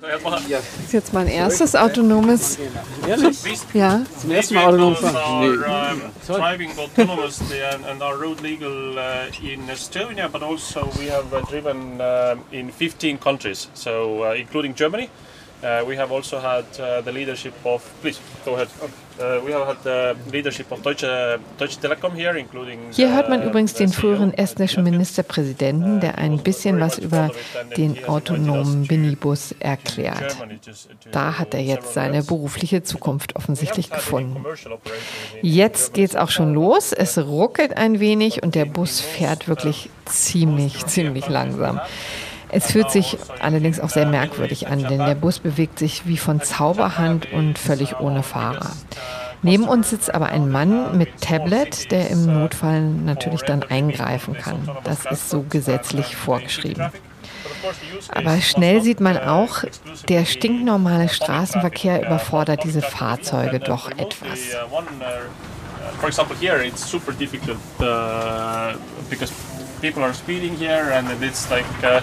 Das 0.00 0.62
ist 0.82 0.92
jetzt 0.92 1.12
mein 1.12 1.26
erstes 1.28 1.76
autonomes. 1.76 2.58
Ehrlich? 3.06 3.38
Ja. 3.74 4.00
Zum 4.18 4.30
ersten 4.30 4.54
Mal 4.54 4.66
autonom 4.66 4.96
fahren? 4.96 5.50
Nee. 5.50 6.34
Driving 6.34 6.70
autonomously 6.78 7.62
and, 7.62 7.84
and 7.84 8.02
are 8.02 8.16
road 8.16 8.40
legal 8.40 8.96
uh, 8.96 9.28
in 9.42 9.68
Estonia, 9.68 10.28
but 10.28 10.42
also 10.42 10.88
we 10.98 11.10
have 11.10 11.32
uh, 11.34 11.42
driven 11.50 12.00
uh, 12.00 12.36
in 12.50 12.70
15 12.72 13.18
countries, 13.18 13.68
so 13.74 14.24
uh, 14.24 14.34
including 14.34 14.74
Germany. 14.74 15.10
Uh, 15.62 15.84
we 15.86 15.96
have 15.96 16.10
also 16.10 16.40
had 16.40 16.64
uh, 16.80 17.02
the 17.02 17.12
leadership 17.12 17.52
of. 17.66 17.82
Please 18.00 18.18
go 18.46 18.54
ahead. 18.54 18.68
Uh, 18.82 18.86
we 19.44 19.52
have 19.52 19.66
had 19.66 19.76
the 19.84 20.14
leadership 20.30 20.70
of 20.72 20.82
Deutsche, 20.82 21.38
Deutsche 21.58 21.78
Telekom 21.80 22.14
here, 22.14 22.38
including. 22.38 22.78
Hier 22.92 23.14
hört 23.14 23.28
man 23.28 23.42
übrigens 23.42 23.74
den 23.74 23.92
früheren 23.92 24.32
estnischen 24.34 24.82
Ministerpräsidenten, 24.82 26.00
der 26.00 26.18
ein 26.18 26.38
bisschen 26.38 26.80
was 26.80 26.98
über 26.98 27.30
den 27.76 28.04
autonomen 28.06 28.86
Minibus 28.88 29.54
erklärt. 29.58 30.36
Da 31.12 31.38
hat 31.38 31.54
er 31.54 31.60
jetzt 31.60 31.94
seine 31.94 32.22
berufliche 32.22 32.82
Zukunft 32.82 33.36
offensichtlich 33.36 33.90
gefunden. 33.90 34.44
Jetzt 35.42 35.94
geht's 35.94 36.16
auch 36.16 36.30
schon 36.30 36.54
los. 36.54 36.92
Es 36.92 37.18
ruckelt 37.18 37.76
ein 37.76 38.00
wenig 38.00 38.42
und 38.42 38.54
der 38.54 38.64
Bus 38.64 39.00
fährt 39.00 39.48
wirklich 39.48 39.90
ziemlich, 40.06 40.86
ziemlich 40.86 41.28
langsam. 41.28 41.80
Es 42.52 42.72
fühlt 42.72 42.90
sich 42.90 43.16
allerdings 43.40 43.80
auch 43.80 43.90
sehr 43.90 44.06
merkwürdig 44.06 44.68
an, 44.68 44.82
denn 44.84 44.98
der 44.98 45.14
Bus 45.14 45.38
bewegt 45.38 45.78
sich 45.78 46.06
wie 46.06 46.16
von 46.16 46.40
Zauberhand 46.40 47.32
und 47.32 47.58
völlig 47.58 48.00
ohne 48.00 48.22
Fahrer. 48.22 48.72
Neben 49.42 49.64
uns 49.64 49.90
sitzt 49.90 50.14
aber 50.14 50.26
ein 50.26 50.50
Mann 50.50 50.98
mit 50.98 51.20
Tablet, 51.20 51.90
der 51.90 52.10
im 52.10 52.26
Notfall 52.26 52.82
natürlich 52.82 53.42
dann 53.42 53.62
eingreifen 53.62 54.34
kann. 54.36 54.68
Das 54.84 55.06
ist 55.06 55.30
so 55.30 55.44
gesetzlich 55.48 56.14
vorgeschrieben. 56.16 56.90
Aber 58.08 58.40
schnell 58.40 58.82
sieht 58.82 59.00
man 59.00 59.18
auch, 59.18 59.64
der 60.08 60.24
stinknormale 60.24 61.08
Straßenverkehr 61.08 62.06
überfordert 62.06 62.64
diese 62.64 62.82
Fahrzeuge 62.82 63.60
doch 63.60 63.90
etwas. 63.90 64.38
For 65.98 66.08
example, 66.08 66.36
here 66.38 66.62
it's 66.62 66.88
super 66.88 67.12
difficult 67.12 67.58
uh, 67.80 68.74
because 69.08 69.32
people 69.80 70.02
are 70.02 70.12
speeding 70.12 70.54
here 70.56 70.92
and 70.92 71.08
it's 71.22 71.50
like 71.50 71.64
uh, 71.82 72.00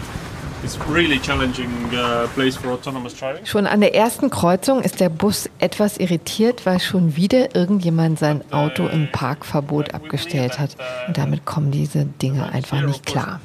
schon 3.46 3.68
an 3.68 3.82
der 3.82 3.96
ersten 3.96 4.30
Kreuzung 4.30 4.82
ist 4.82 5.00
der 5.00 5.10
Bus 5.10 5.50
etwas 5.60 5.98
irritiert, 5.98 6.66
weil 6.66 6.80
schon 6.80 7.16
wieder 7.16 7.56
irgendjemand 7.56 8.20
sein 8.20 8.44
Auto 8.52 8.88
im 8.88 9.12
Parkverbot 9.12 9.94
abgestellt 9.94 10.60
hat. 10.60 10.76
Und 11.08 11.18
damit 11.18 11.46
kommen 11.46 11.72
diese 11.72 12.06
Dinge 12.06 12.52
einfach 12.52 12.82
nicht 12.82 13.06
klar. 13.06 13.40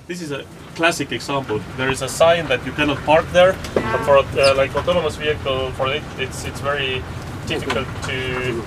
classic 0.75 1.13
example. 1.13 1.61
There 1.77 1.91
is 1.91 2.03
a 2.03 2.09
sign 2.09 2.49
that 2.49 2.65
you 2.67 2.73
cannot 2.73 2.99
park 3.05 3.27
there, 3.33 3.55
but 3.75 4.01
for 4.05 4.19
uh, 4.19 4.55
like 4.57 4.75
autonomous 4.75 5.17
vehicle, 5.17 5.71
for 5.73 5.93
it, 5.93 6.03
it's 6.19 6.45
it's 6.45 6.61
very 6.61 7.03
difficult 7.47 7.87
to 8.09 8.63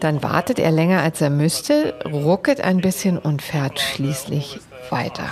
dann 0.00 0.22
wartet 0.22 0.58
er 0.58 0.70
länger 0.70 1.02
als 1.02 1.20
er 1.20 1.30
müsste, 1.30 1.94
ruckelt 2.04 2.60
ein 2.60 2.80
bisschen 2.80 3.18
und 3.18 3.42
fährt 3.42 3.80
schließlich 3.80 4.60
weiter. 4.90 5.30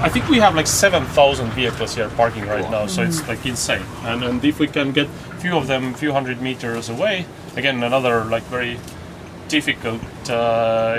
I 0.00 0.08
think 0.08 0.28
we 0.30 0.40
have 0.40 0.54
like 0.54 0.68
7,000 0.68 1.56
vehicles 1.56 1.96
here 1.96 2.08
parking 2.16 2.44
right 2.44 2.70
now, 2.70 2.86
so 2.86 3.02
it's 3.02 3.26
like 3.26 3.44
insane. 3.44 3.82
And, 4.04 4.22
and 4.22 4.44
if 4.44 4.60
we 4.60 4.68
can 4.68 4.92
get 4.92 5.08
few 5.40 5.56
of 5.56 5.66
them, 5.66 5.92
few 5.92 6.12
hundred 6.12 6.40
meters 6.40 6.88
away, 6.88 7.24
again 7.56 7.82
another 7.82 8.24
like 8.24 8.44
very 8.44 8.78
difficult 9.48 10.00
uh, 10.28 10.32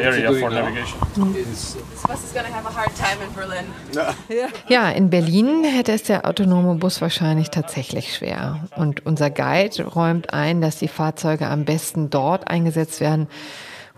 area 0.02 0.32
for 0.34 0.50
navigation. 0.50 1.00
This 1.34 1.78
bus 2.08 2.24
is 2.24 2.34
going 2.34 2.46
to 2.46 2.52
have 2.52 2.66
a 2.66 2.72
hard 2.72 2.94
time 2.96 3.18
in 3.22 3.34
Berlin. 3.34 3.66
Ja, 4.68 4.90
in 4.90 5.10
Berlin 5.10 5.64
hätte 5.64 5.92
es 5.92 6.04
der 6.04 6.26
autonome 6.26 6.76
Bus 6.76 7.02
wahrscheinlich 7.02 7.50
tatsächlich 7.50 8.16
schwer. 8.16 8.68
Und 8.76 9.06
unser 9.06 9.30
Guide 9.30 9.84
räumt 9.84 10.34
ein, 10.34 10.62
dass 10.62 10.78
die 10.78 10.88
Fahrzeuge 10.88 11.48
am 11.48 11.66
besten 11.66 12.10
dort 12.10 12.48
eingesetzt 12.48 13.02
werden, 13.02 13.28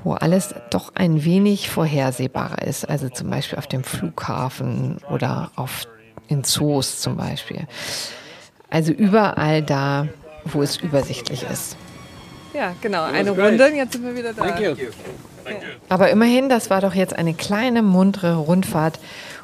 wo 0.04 0.14
alles 0.14 0.56
doch 0.70 0.94
ein 0.96 1.24
wenig 1.26 1.70
vorhersehbarer 1.70 2.62
ist. 2.64 2.90
Also 2.90 3.10
zum 3.10 3.30
Beispiel 3.30 3.58
auf 3.58 3.68
dem 3.68 3.84
Flughafen 3.84 5.00
oder 5.10 5.52
auf, 5.56 5.86
in 6.28 6.44
Zoos 6.44 7.00
zum 7.00 7.18
Beispiel. 7.18 7.68
Also 8.70 8.94
überall 8.94 9.62
da, 9.62 10.08
wo 10.46 10.62
es 10.62 10.78
übersichtlich 10.78 11.44
ist. 11.44 11.76
Ja, 12.54 12.74
genau. 12.82 13.04
Eine 13.04 13.32
Runde, 13.32 13.70
jetzt 13.76 13.94
sind 13.94 14.06
wir 14.06 14.16
wieder 14.16 14.34
da. 14.34 14.44
Thank 14.44 14.60
you. 14.60 14.76
Aber 15.90 16.10
immerhin, 16.10 16.50
das 16.50 16.70
war 16.70 16.82
doch 16.82 16.94
jetzt 16.94 17.16
eine 17.16 17.34
kleine, 17.34 17.82
muntere 17.82 18.36
Rundfahrt 18.36 19.00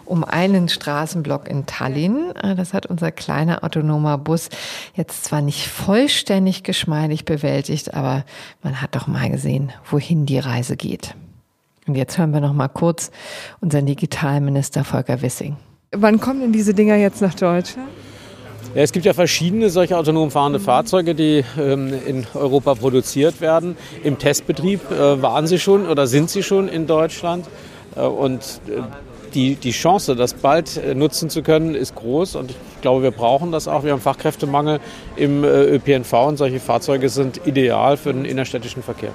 um 0.06 0.24
einen 0.24 0.70
Straßenblock 0.70 1.48
in 1.50 1.66
Tallinn. 1.66 2.34
Das 2.56 2.74
hat 2.74 2.86
unser 2.86 3.12
kleiner 3.12 3.64
autonomer 3.64 4.18
Bus 4.18 4.50
jetzt 4.96 5.26
zwar 5.26 5.42
nicht 5.42 5.68
vollständig 5.68 6.64
geschmeidig 6.64 7.26
bewältigt, 7.26 7.94
aber 7.94 8.24
man 8.64 8.82
hat 8.82 8.96
doch 8.96 9.08
mal 9.08 9.30
gesehen, 9.30 9.72
wohin 9.90 10.26
die 10.26 10.40
Reise 10.40 10.78
geht. 10.78 11.16
Und 11.88 11.96
jetzt 11.96 12.18
hören 12.18 12.32
wir 12.32 12.42
noch 12.42 12.54
mal 12.54 12.68
kurz 12.68 13.12
unseren 13.60 13.86
Digitalminister 13.86 14.84
Volker 14.84 15.22
Wissing. 15.22 15.58
Wann 15.92 16.20
kommen 16.20 16.42
denn 16.42 16.52
diese 16.52 16.74
Dinger 16.74 16.96
jetzt 16.96 17.22
nach 17.22 17.34
Deutschland? 17.34 17.88
Ja, 18.76 18.84
es 18.84 18.92
gibt 18.92 19.06
ja 19.06 19.14
verschiedene 19.14 19.70
solche 19.70 19.98
autonom 19.98 20.30
fahrende 20.30 20.60
Fahrzeuge, 20.60 21.16
die 21.16 21.44
ähm, 21.60 21.94
in 22.06 22.28
Europa 22.34 22.76
produziert 22.76 23.42
werden. 23.42 23.78
Im 24.04 24.20
Testbetrieb 24.20 24.92
äh, 24.92 25.22
waren 25.22 25.48
sie 25.48 25.58
schon 25.58 25.88
oder 25.88 26.06
sind 26.06 26.30
sie 26.30 26.44
schon 26.44 26.68
in 26.68 26.86
Deutschland. 26.86 27.48
Äh, 27.96 28.02
und 28.02 28.42
äh, 28.68 28.82
die, 29.34 29.56
die 29.56 29.72
Chance, 29.72 30.16
das 30.16 30.34
bald 30.34 30.78
äh, 30.78 30.96
nutzen 30.96 31.30
zu 31.30 31.44
können, 31.44 31.76
ist 31.76 31.96
groß. 31.96 32.36
Und 32.36 32.52
ich 32.52 32.82
glaube, 32.82 33.04
wir 33.04 33.12
brauchen 33.12 33.52
das 33.52 33.68
auch. 33.68 33.84
Wir 33.84 33.94
haben 33.94 34.02
Fachkräftemangel 34.02 34.80
im 35.16 35.44
äh, 35.44 35.48
ÖPNV 35.48 36.14
und 36.14 36.38
solche 36.38 36.60
Fahrzeuge 36.60 37.10
sind 37.10 37.48
ideal 37.48 37.98
für 37.98 38.14
den 38.14 38.26
innerstädtischen 38.26 38.84
Verkehr. 38.84 39.14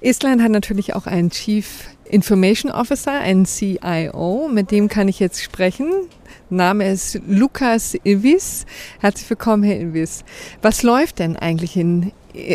Estland 0.00 0.42
hat 0.42 0.50
natürlich 0.50 0.94
auch 0.94 1.06
einen 1.06 1.30
Chief 1.30 1.95
Information 2.10 2.70
Officer, 2.70 3.12
einen 3.12 3.46
CIO, 3.46 4.48
mit 4.52 4.70
dem 4.70 4.88
kann 4.88 5.08
ich 5.08 5.18
jetzt 5.18 5.42
sprechen. 5.42 5.90
Name 6.50 6.88
ist 6.88 7.20
Lukas 7.26 7.96
Ilvis. 8.04 8.66
Herzlich 9.00 9.28
willkommen, 9.28 9.62
Herr 9.64 9.78
Ilvis. 9.78 10.24
Was 10.62 10.82
läuft 10.82 11.18
denn 11.18 11.36
eigentlich 11.36 11.76
in 11.76 12.12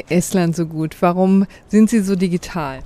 Estland 0.10 0.56
so 0.56 0.66
gut? 0.66 0.96
Warum 1.02 1.46
sind 1.68 1.90
Sie 1.90 2.00
so 2.00 2.16
digital? 2.16 2.80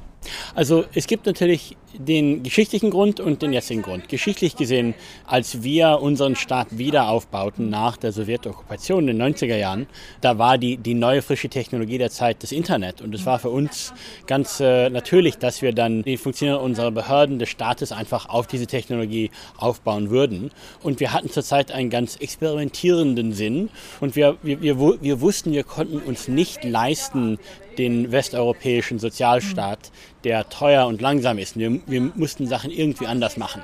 Also 0.54 0.86
es 0.94 1.08
gibt 1.08 1.26
natürlich 1.26 1.76
den 1.98 2.44
geschichtlichen 2.44 2.90
Grund 2.90 3.20
und 3.20 3.42
den 3.42 3.54
jetzigen 3.54 3.82
Grund. 3.82 4.10
Geschichtlich 4.10 4.56
gesehen, 4.56 4.94
als 5.26 5.64
wir 5.64 6.02
unseren 6.02 6.36
Staat 6.36 6.78
wieder 6.78 7.10
aufbauten 7.10 7.70
nach 7.70 7.98
der 7.98 8.12
Sowjetokkupation 8.12 9.08
in 9.08 9.18
den 9.18 9.36
90er 9.36 9.56
Jahren, 9.56 9.88
da 10.22 10.38
war 10.38 10.58
die, 10.58 10.78
die 10.78 10.94
neue 10.94 11.22
frische 11.22 11.50
Technologie 11.50 11.98
der 11.98 12.10
Zeit 12.10 12.44
das 12.44 12.52
Internet. 12.52 13.02
Und 13.02 13.16
es 13.16 13.26
war 13.26 13.40
für 13.40 13.50
uns 13.50 13.94
ganz 14.28 14.60
äh, 14.60 14.90
natürlich, 14.90 15.38
dass 15.38 15.62
wir 15.62 15.74
dann 15.74 16.04
die 16.04 16.18
Funktionen 16.18 16.58
unserer 16.58 16.92
Behörden 16.92 17.40
des 17.40 17.50
Staates 17.50 17.92
einfach 17.92 18.28
auf 18.30 18.48
diese 18.48 18.68
Technologie 18.68 19.32
aufbauen 19.58 20.10
würden. 20.10 20.52
Und 20.84 21.00
wir 21.00 21.14
hatten 21.14 21.30
zurzeit 21.30 21.72
einen 21.72 21.90
ganz 21.90 22.18
experimentierenden 22.18 23.34
Sinn. 23.34 23.70
Und 24.00 24.16
wir, 24.16 24.38
wir, 24.42 24.62
wir, 24.62 25.02
wir 25.02 25.22
wussten, 25.22 25.52
wir 25.52 25.64
konnten 25.64 26.00
uns 26.00 26.28
nicht 26.28 26.64
leisten, 26.64 27.40
den 27.78 28.12
westeuropäischen 28.12 29.00
Sozialstaat, 29.00 29.92
der 30.24 30.50
teuer 30.50 30.88
und 30.88 31.02
langsam 31.02 31.38
ist. 31.38 31.58
Wir, 31.58 31.80
wir 31.86 32.02
mussten 32.16 32.48
Sachen 32.48 32.72
irgendwie 32.72 33.06
anders 33.06 33.38
machen. 33.38 33.62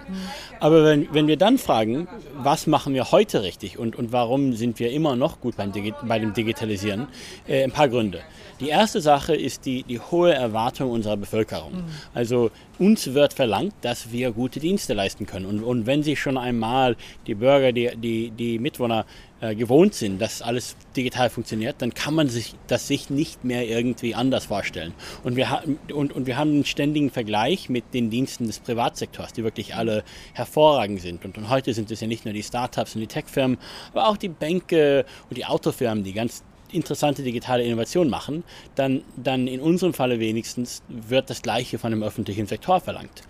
Aber 0.59 0.83
wenn, 0.85 1.11
wenn 1.13 1.27
wir 1.27 1.37
dann 1.37 1.57
fragen, 1.57 2.07
was 2.35 2.67
machen 2.67 2.93
wir 2.93 3.11
heute 3.11 3.41
richtig 3.41 3.79
und, 3.79 3.95
und 3.95 4.11
warum 4.11 4.53
sind 4.53 4.79
wir 4.79 4.91
immer 4.91 5.15
noch 5.15 5.41
gut 5.41 5.57
beim 5.57 5.71
Digi 5.71 5.93
bei 6.03 6.19
dem 6.19 6.33
Digitalisieren, 6.33 7.07
äh, 7.47 7.63
ein 7.63 7.71
paar 7.71 7.89
Gründe. 7.89 8.21
Die 8.59 8.69
erste 8.69 9.01
Sache 9.01 9.35
ist 9.35 9.65
die, 9.65 9.81
die 9.81 9.99
hohe 9.99 10.33
Erwartung 10.33 10.91
unserer 10.91 11.17
Bevölkerung. 11.17 11.83
Also 12.13 12.51
uns 12.77 13.13
wird 13.13 13.33
verlangt, 13.33 13.73
dass 13.81 14.11
wir 14.11 14.31
gute 14.31 14.59
Dienste 14.59 14.93
leisten 14.93 15.25
können. 15.25 15.47
Und, 15.47 15.63
und 15.63 15.87
wenn 15.87 16.03
sich 16.03 16.19
schon 16.19 16.37
einmal 16.37 16.95
die 17.25 17.33
Bürger, 17.33 17.71
die, 17.71 17.89
die, 17.97 18.29
die 18.29 18.59
Mitwohner 18.59 19.05
äh, 19.41 19.55
gewohnt 19.55 19.95
sind, 19.95 20.21
dass 20.21 20.41
alles 20.41 20.75
digital 20.95 21.29
funktioniert, 21.29 21.81
dann 21.81 21.93
kann 21.93 22.13
man 22.13 22.29
sich 22.29 22.53
das 22.67 22.87
sich 22.87 23.09
nicht 23.09 23.43
mehr 23.43 23.67
irgendwie 23.67 24.15
anders 24.15 24.45
vorstellen. 24.45 24.93
Und 25.23 25.35
wir, 25.35 25.49
ha 25.49 25.63
und, 25.93 26.13
und 26.13 26.27
wir 26.27 26.37
haben 26.37 26.51
einen 26.51 26.65
ständigen 26.65 27.09
Vergleich 27.09 27.67
mit 27.67 27.93
den 27.93 28.09
Diensten 28.09 28.47
des 28.47 28.59
Privatsektors, 28.59 29.33
die 29.33 29.43
wirklich 29.43 29.75
alle 29.75 30.03
hervorragend 30.33 31.01
sind. 31.01 31.25
Und, 31.25 31.37
und 31.37 31.49
heute 31.49 31.73
sind 31.73 31.89
es 31.91 32.01
ja 32.01 32.07
nicht 32.07 32.23
nur 32.23 32.33
die 32.33 32.43
Startups 32.43 32.95
und 32.95 33.01
die 33.01 33.07
Tech-Firmen, 33.07 33.57
aber 33.91 34.07
auch 34.07 34.17
die 34.17 34.29
Bänke 34.29 35.05
und 35.29 35.37
die 35.37 35.45
Autofirmen, 35.45 36.03
die 36.03 36.13
ganz 36.13 36.43
interessante 36.73 37.23
digitale 37.23 37.63
Innovation 37.63 38.09
machen, 38.09 38.43
dann, 38.75 39.03
dann 39.17 39.47
in 39.47 39.59
unserem 39.59 39.93
Falle 39.93 40.19
wenigstens 40.19 40.81
wird 40.87 41.29
das 41.29 41.41
Gleiche 41.41 41.79
von 41.79 41.91
dem 41.91 42.03
öffentlichen 42.03 42.47
Sektor 42.47 42.79
verlangt. 42.79 43.23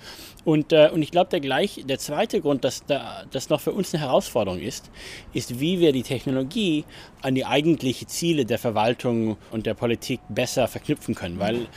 Und, 0.44 0.74
äh, 0.74 0.90
und 0.92 1.02
ich 1.02 1.12
glaube, 1.12 1.40
der, 1.40 1.68
der 1.68 2.00
zweite 2.00 2.42
Grund, 2.42 2.64
dass 2.64 2.86
da, 2.86 3.24
das 3.32 3.50
noch 3.50 3.62
für 3.62 3.72
uns 3.72 3.94
eine 3.94 4.04
Herausforderung 4.04 4.60
ist, 4.60 4.90
ist, 5.34 5.60
wie 5.60 5.80
wir 5.80 5.92
die 5.92 6.02
Technologie 6.02 6.84
an 7.22 7.36
die 7.36 7.46
eigentlichen 7.46 8.08
Ziele 8.08 8.46
der 8.46 8.58
Verwaltung 8.58 9.38
und 9.52 9.68
der 9.68 9.76
Politik 9.76 10.20
besser 10.30 10.68
verknüpfen 10.68 11.14
können. 11.14 11.40
Weil 11.40 11.68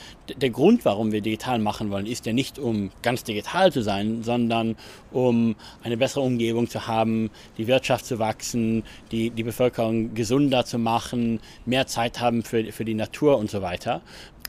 der 0.41 0.49
Grund, 0.49 0.87
warum 0.87 1.13
wir 1.13 1.21
digital 1.21 1.59
machen 1.59 1.91
wollen, 1.91 2.07
ist 2.07 2.25
ja 2.25 2.33
nicht, 2.33 2.59
um 2.59 2.91
ganz 3.03 3.25
digital 3.25 3.71
zu 3.71 3.83
sein, 3.83 4.23
sondern 4.23 4.77
um 5.13 5.57
eine 5.83 5.99
bessere 5.99 6.23
Umgebung 6.23 6.69
zu 6.69 6.87
haben, 6.87 7.31
die 7.59 7.67
Wirtschaft 7.67 8.07
zu 8.07 8.19
wachsen, 8.19 8.85
die, 9.11 9.29
die 9.29 9.43
Bevölkerung 9.43 10.15
gesunder 10.15 10.65
zu 10.65 10.79
machen, 10.79 11.41
mehr 11.67 11.87
Zeit 11.87 12.21
haben 12.21 12.43
für, 12.43 12.73
für 12.73 12.87
die 12.87 12.95
Natur 12.95 13.37
und 13.37 13.51
so 13.51 13.61
weiter. 13.61 14.01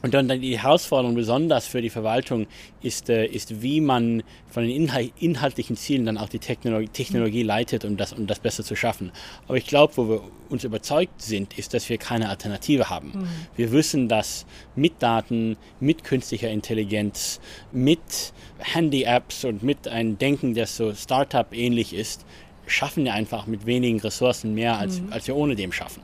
Und 0.05 0.13
dann 0.13 0.27
die 0.27 0.61
Herausforderung 0.61 1.15
besonders 1.15 1.65
für 1.65 1.81
die 1.81 1.89
Verwaltung 1.89 2.45
ist, 2.83 3.09
äh, 3.09 3.25
ist 3.25 3.63
wie 3.63 3.81
man 3.81 4.21
von 4.47 4.61
den 4.61 4.87
inhaltlichen 5.17 5.75
Zielen 5.75 6.05
dann 6.05 6.19
auch 6.19 6.29
die 6.29 6.37
Technologie, 6.37 6.89
Technologie 6.89 7.41
leitet, 7.41 7.85
um 7.85 7.97
das, 7.97 8.13
um 8.13 8.27
das 8.27 8.37
besser 8.37 8.63
zu 8.63 8.75
schaffen. 8.75 9.11
Aber 9.47 9.57
ich 9.57 9.65
glaube, 9.65 9.97
wo 9.97 10.07
wir 10.07 10.21
uns 10.49 10.63
überzeugt 10.63 11.23
sind, 11.23 11.57
ist, 11.57 11.73
dass 11.73 11.89
wir 11.89 11.97
keine 11.97 12.29
Alternative 12.29 12.91
haben. 12.91 13.13
Mhm. 13.15 13.27
Wir 13.55 13.71
wissen, 13.71 14.07
dass 14.07 14.45
mit 14.75 15.01
Daten, 15.01 15.57
mit 15.79 16.03
künstlicher 16.03 16.51
Intelligenz, 16.51 17.39
mit 17.71 18.31
Handy-Apps 18.59 19.43
und 19.43 19.63
mit 19.63 19.87
einem 19.87 20.19
Denken, 20.19 20.53
das 20.53 20.77
so 20.77 20.93
Startup-ähnlich 20.93 21.95
ist, 21.95 22.27
schaffen 22.67 23.05
wir 23.05 23.15
einfach 23.15 23.47
mit 23.47 23.65
wenigen 23.65 23.99
Ressourcen 24.01 24.53
mehr, 24.53 24.77
als, 24.77 25.01
mhm. 25.01 25.11
als 25.11 25.25
wir 25.25 25.35
ohne 25.35 25.55
dem 25.55 25.71
schaffen. 25.71 26.03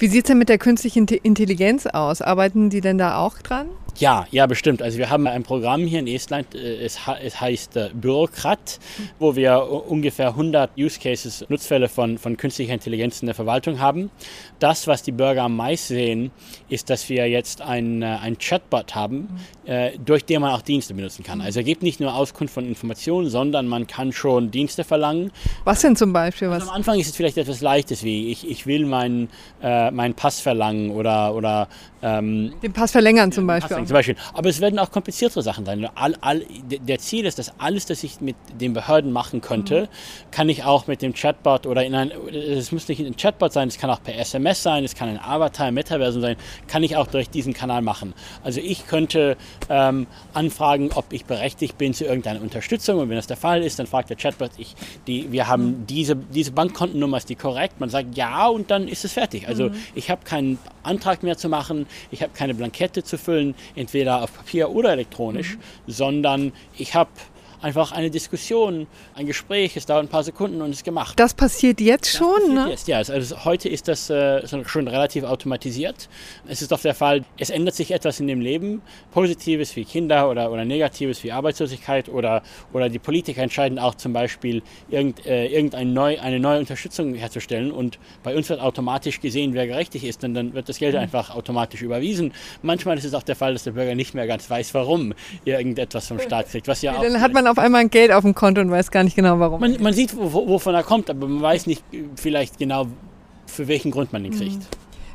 Wie 0.00 0.06
sieht 0.06 0.26
es 0.26 0.28
denn 0.28 0.38
mit 0.38 0.48
der 0.48 0.58
künstlichen 0.58 1.08
Intelligenz 1.08 1.86
aus? 1.86 2.22
Arbeiten 2.22 2.70
die 2.70 2.80
denn 2.80 2.98
da 2.98 3.18
auch 3.18 3.38
dran? 3.38 3.66
Ja, 3.98 4.26
ja, 4.30 4.46
bestimmt. 4.46 4.80
Also 4.80 4.96
wir 4.98 5.10
haben 5.10 5.26
ein 5.26 5.42
Programm 5.42 5.84
hier 5.84 5.98
in 5.98 6.06
Estland, 6.06 6.54
äh, 6.54 6.84
es, 6.84 7.04
heißt 7.04 7.76
äh, 7.76 7.90
Bürokrat, 7.92 8.78
wo 9.18 9.34
wir 9.34 9.68
ungefähr 9.88 10.28
100 10.28 10.70
Use 10.78 11.00
Cases, 11.00 11.44
Nutzfälle 11.48 11.88
von, 11.88 12.16
von 12.16 12.36
künstlicher 12.36 12.74
Intelligenz 12.74 13.20
in 13.22 13.26
der 13.26 13.34
Verwaltung 13.34 13.80
haben. 13.80 14.10
Das, 14.60 14.86
was 14.86 15.02
die 15.02 15.10
Bürger 15.10 15.42
am 15.42 15.56
meisten 15.56 15.94
sehen, 15.94 16.30
ist, 16.68 16.90
dass 16.90 17.08
wir 17.08 17.28
jetzt 17.28 17.60
ein, 17.60 18.02
äh, 18.02 18.18
ein 18.22 18.38
Chatbot 18.38 18.94
haben, 18.94 19.28
durch 20.02 20.24
den 20.24 20.40
man 20.40 20.52
auch 20.52 20.62
Dienste 20.62 20.94
benutzen 20.94 21.22
kann. 21.22 21.42
Also 21.42 21.60
er 21.60 21.64
gibt 21.64 21.82
nicht 21.82 22.00
nur 22.00 22.14
Auskunft 22.14 22.54
von 22.54 22.66
Informationen, 22.66 23.28
sondern 23.28 23.68
man 23.68 23.86
kann 23.86 24.12
schon 24.12 24.50
Dienste 24.50 24.82
verlangen. 24.82 25.30
Was 25.64 25.82
denn 25.82 25.94
zum 25.94 26.14
Beispiel? 26.14 26.48
Was? 26.48 26.60
Also 26.60 26.70
am 26.70 26.76
Anfang 26.76 26.98
ist 26.98 27.08
es 27.08 27.16
vielleicht 27.16 27.36
etwas 27.36 27.60
Leichtes, 27.60 28.02
wie 28.02 28.30
ich, 28.30 28.48
ich 28.48 28.66
will 28.66 28.86
meinen 28.86 29.28
äh, 29.62 29.90
mein 29.90 30.14
Pass 30.14 30.40
verlangen 30.40 30.90
oder... 30.90 31.34
oder 31.34 31.68
ähm, 32.00 32.54
den 32.62 32.72
Pass 32.72 32.92
verlängern 32.92 33.30
zum 33.30 33.46
Beispiel 33.46 33.87
zum 33.88 33.94
Beispiel. 33.94 34.16
Aber 34.34 34.48
es 34.48 34.60
werden 34.60 34.78
auch 34.78 34.90
kompliziertere 34.90 35.42
Sachen 35.42 35.64
sein. 35.64 35.88
All, 35.94 36.14
all, 36.20 36.42
der 36.62 36.98
Ziel 36.98 37.24
ist, 37.24 37.38
dass 37.38 37.58
alles, 37.58 37.86
das 37.86 38.04
ich 38.04 38.20
mit 38.20 38.36
den 38.60 38.74
Behörden 38.74 39.12
machen 39.12 39.40
könnte, 39.40 39.82
mhm. 39.82 40.30
kann 40.30 40.48
ich 40.48 40.64
auch 40.64 40.86
mit 40.86 41.02
dem 41.02 41.14
Chatbot 41.14 41.66
oder 41.66 41.84
in 41.84 41.94
ein, 41.94 42.12
es 42.32 42.70
muss 42.70 42.86
nicht 42.88 43.00
ein 43.00 43.16
Chatbot 43.16 43.52
sein, 43.52 43.68
es 43.68 43.78
kann 43.78 43.90
auch 43.90 44.02
per 44.02 44.16
SMS 44.16 44.62
sein, 44.62 44.84
es 44.84 44.94
kann 44.94 45.08
ein 45.08 45.18
Avatar, 45.18 45.66
ein 45.66 45.74
Metaversum 45.74 46.22
sein, 46.22 46.36
kann 46.66 46.82
ich 46.82 46.96
auch 46.96 47.06
durch 47.06 47.30
diesen 47.30 47.54
Kanal 47.54 47.82
machen. 47.82 48.14
Also 48.44 48.60
ich 48.60 48.86
könnte 48.86 49.36
ähm, 49.70 50.06
anfragen, 50.34 50.90
ob 50.94 51.12
ich 51.12 51.24
berechtigt 51.24 51.78
bin 51.78 51.94
zu 51.94 52.04
irgendeiner 52.04 52.42
Unterstützung 52.42 52.98
und 52.98 53.08
wenn 53.08 53.16
das 53.16 53.26
der 53.26 53.36
Fall 53.36 53.62
ist, 53.62 53.78
dann 53.78 53.86
fragt 53.86 54.10
der 54.10 54.16
Chatbot, 54.16 54.50
ich, 54.58 54.74
die, 55.06 55.32
wir 55.32 55.48
haben 55.48 55.64
mhm. 55.64 55.86
diese, 55.86 56.14
diese 56.14 56.52
Bankkontennummer, 56.52 57.16
ist 57.16 57.30
die 57.30 57.36
korrekt? 57.36 57.80
Man 57.80 57.88
sagt 57.88 58.16
ja 58.16 58.48
und 58.48 58.70
dann 58.70 58.86
ist 58.86 59.04
es 59.04 59.14
fertig. 59.14 59.48
Also 59.48 59.70
mhm. 59.70 59.74
ich 59.94 60.10
habe 60.10 60.24
keinen 60.24 60.58
Antrag 60.82 61.22
mehr 61.22 61.38
zu 61.38 61.48
machen, 61.48 61.86
ich 62.10 62.22
habe 62.22 62.32
keine 62.34 62.54
Blankette 62.54 63.02
zu 63.02 63.16
füllen, 63.16 63.54
entweder 63.78 64.22
auf 64.22 64.34
Papier 64.34 64.70
oder 64.70 64.92
elektronisch, 64.92 65.56
mhm. 65.56 65.60
sondern 65.86 66.52
ich 66.76 66.94
habe 66.94 67.10
einfach 67.60 67.92
eine 67.92 68.10
Diskussion, 68.10 68.86
ein 69.14 69.26
Gespräch, 69.26 69.76
es 69.76 69.86
dauert 69.86 70.04
ein 70.04 70.08
paar 70.08 70.24
Sekunden 70.24 70.62
und 70.62 70.70
es 70.70 70.78
ist 70.78 70.84
gemacht. 70.84 71.18
Das 71.18 71.34
passiert 71.34 71.80
jetzt 71.80 72.10
schon, 72.10 72.28
passiert 72.34 72.54
ne? 72.54 72.70
Jetzt, 72.70 72.88
ja, 72.88 72.98
also 72.98 73.44
heute 73.44 73.68
ist 73.68 73.88
das 73.88 74.10
äh, 74.10 74.46
schon 74.66 74.88
relativ 74.88 75.24
automatisiert. 75.24 76.08
Es 76.46 76.62
ist 76.62 76.72
doch 76.72 76.80
der 76.80 76.94
Fall, 76.94 77.24
es 77.38 77.50
ändert 77.50 77.74
sich 77.74 77.90
etwas 77.90 78.20
in 78.20 78.26
dem 78.26 78.40
Leben, 78.40 78.82
Positives 79.10 79.74
wie 79.76 79.84
Kinder 79.84 80.30
oder, 80.30 80.52
oder 80.52 80.64
Negatives 80.64 81.24
wie 81.24 81.32
Arbeitslosigkeit 81.32 82.08
oder, 82.08 82.42
oder 82.72 82.88
die 82.88 82.98
Politiker 82.98 83.42
entscheiden 83.42 83.78
auch 83.78 83.94
zum 83.94 84.12
Beispiel, 84.12 84.62
irgend, 84.88 85.26
äh, 85.26 85.46
irgendeine 85.46 85.90
neu, 85.90 86.20
eine 86.20 86.40
neue 86.40 86.58
Unterstützung 86.60 87.14
herzustellen 87.14 87.72
und 87.72 87.98
bei 88.22 88.34
uns 88.36 88.48
wird 88.48 88.60
automatisch 88.60 89.20
gesehen, 89.20 89.54
wer 89.54 89.66
gerechtig 89.66 90.04
ist 90.04 90.22
und 90.24 90.34
dann 90.34 90.54
wird 90.54 90.68
das 90.68 90.78
Geld 90.78 90.94
einfach 90.94 91.34
automatisch 91.34 91.82
überwiesen. 91.82 92.32
Manchmal 92.62 92.98
ist 92.98 93.04
es 93.04 93.14
auch 93.14 93.22
der 93.22 93.36
Fall, 93.36 93.52
dass 93.52 93.64
der 93.64 93.72
Bürger 93.72 93.94
nicht 93.94 94.14
mehr 94.14 94.26
ganz 94.26 94.48
weiß, 94.48 94.74
warum 94.74 95.14
er 95.44 95.58
irgendetwas 95.58 96.06
vom 96.06 96.20
Staat 96.20 96.48
kriegt, 96.48 96.68
was 96.68 96.82
ja 96.82 96.96
auch 96.96 97.02
Dann 97.02 97.20
hat 97.20 97.32
man 97.32 97.47
auf 97.50 97.58
einmal 97.58 97.88
Geld 97.88 98.12
auf 98.12 98.22
dem 98.22 98.34
Konto 98.34 98.60
und 98.60 98.70
weiß 98.70 98.90
gar 98.90 99.04
nicht 99.04 99.16
genau 99.16 99.38
warum. 99.38 99.60
man, 99.60 99.76
man 99.80 99.92
sieht, 99.92 100.16
wo, 100.16 100.48
wovon 100.48 100.74
er 100.74 100.82
kommt, 100.82 101.10
aber 101.10 101.26
man 101.26 101.42
weiß 101.42 101.66
nicht 101.66 101.82
äh, 101.92 102.04
vielleicht 102.16 102.58
genau, 102.58 102.86
für 103.46 103.68
welchen 103.68 103.90
Grund 103.90 104.12
man 104.12 104.24
ihn 104.24 104.32
kriegt. 104.36 104.62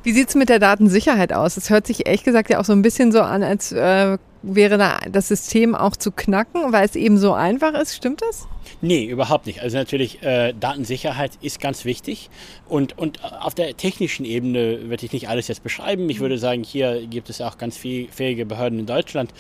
Wie 0.04 0.12
sieht's 0.12 0.36
mit 0.36 0.50
der 0.50 0.60
Datensicherheit 0.60 1.32
aus? 1.32 1.56
Es 1.56 1.70
hört 1.70 1.88
sich 1.88 2.06
ehrlich 2.06 2.24
gesagt 2.24 2.50
ja 2.50 2.60
auch 2.60 2.66
so 2.66 2.74
ein 2.74 2.82
bisschen 2.82 3.14
so 3.14 3.22
an, 3.22 3.42
als 3.42 3.72
äh, 3.72 4.18
wäre 4.44 4.78
da 4.78 5.00
das 5.10 5.30
System 5.30 5.74
auch 5.74 5.96
zu 5.96 6.12
knacken, 6.12 6.74
weil 6.74 6.86
es 6.86 6.96
eben 6.96 7.18
so 7.18 7.34
einfach 7.34 7.74
ist. 7.74 7.96
Stimmt 7.96 8.22
das? 8.22 8.46
Nee, 8.82 9.06
überhaupt 9.06 9.46
nicht. 9.46 9.62
Also 9.62 9.78
natürlich, 9.78 10.22
äh, 10.22 10.54
Datensicherheit 10.60 11.32
ist 11.42 11.62
ganz 11.62 11.86
wichtig. 11.86 12.30
Und, 12.68 12.98
und 12.98 13.24
auf 13.24 13.56
der 13.56 13.76
technischen 13.78 14.26
Ebene 14.26 14.90
werde 14.90 15.06
ich 15.06 15.14
nicht 15.14 15.30
alles 15.30 15.48
jetzt 15.48 15.64
beschreiben. 15.64 16.10
Ich 16.10 16.20
würde 16.20 16.38
sagen, 16.38 16.64
hier 16.64 17.08
gibt 17.08 17.30
es 17.30 17.40
auch 17.40 17.58
ganz 17.58 17.78
viel 17.78 18.10
fähige 18.10 18.46
Behörden 18.46 18.80
in 18.80 18.86
Deutschland. 18.86 19.34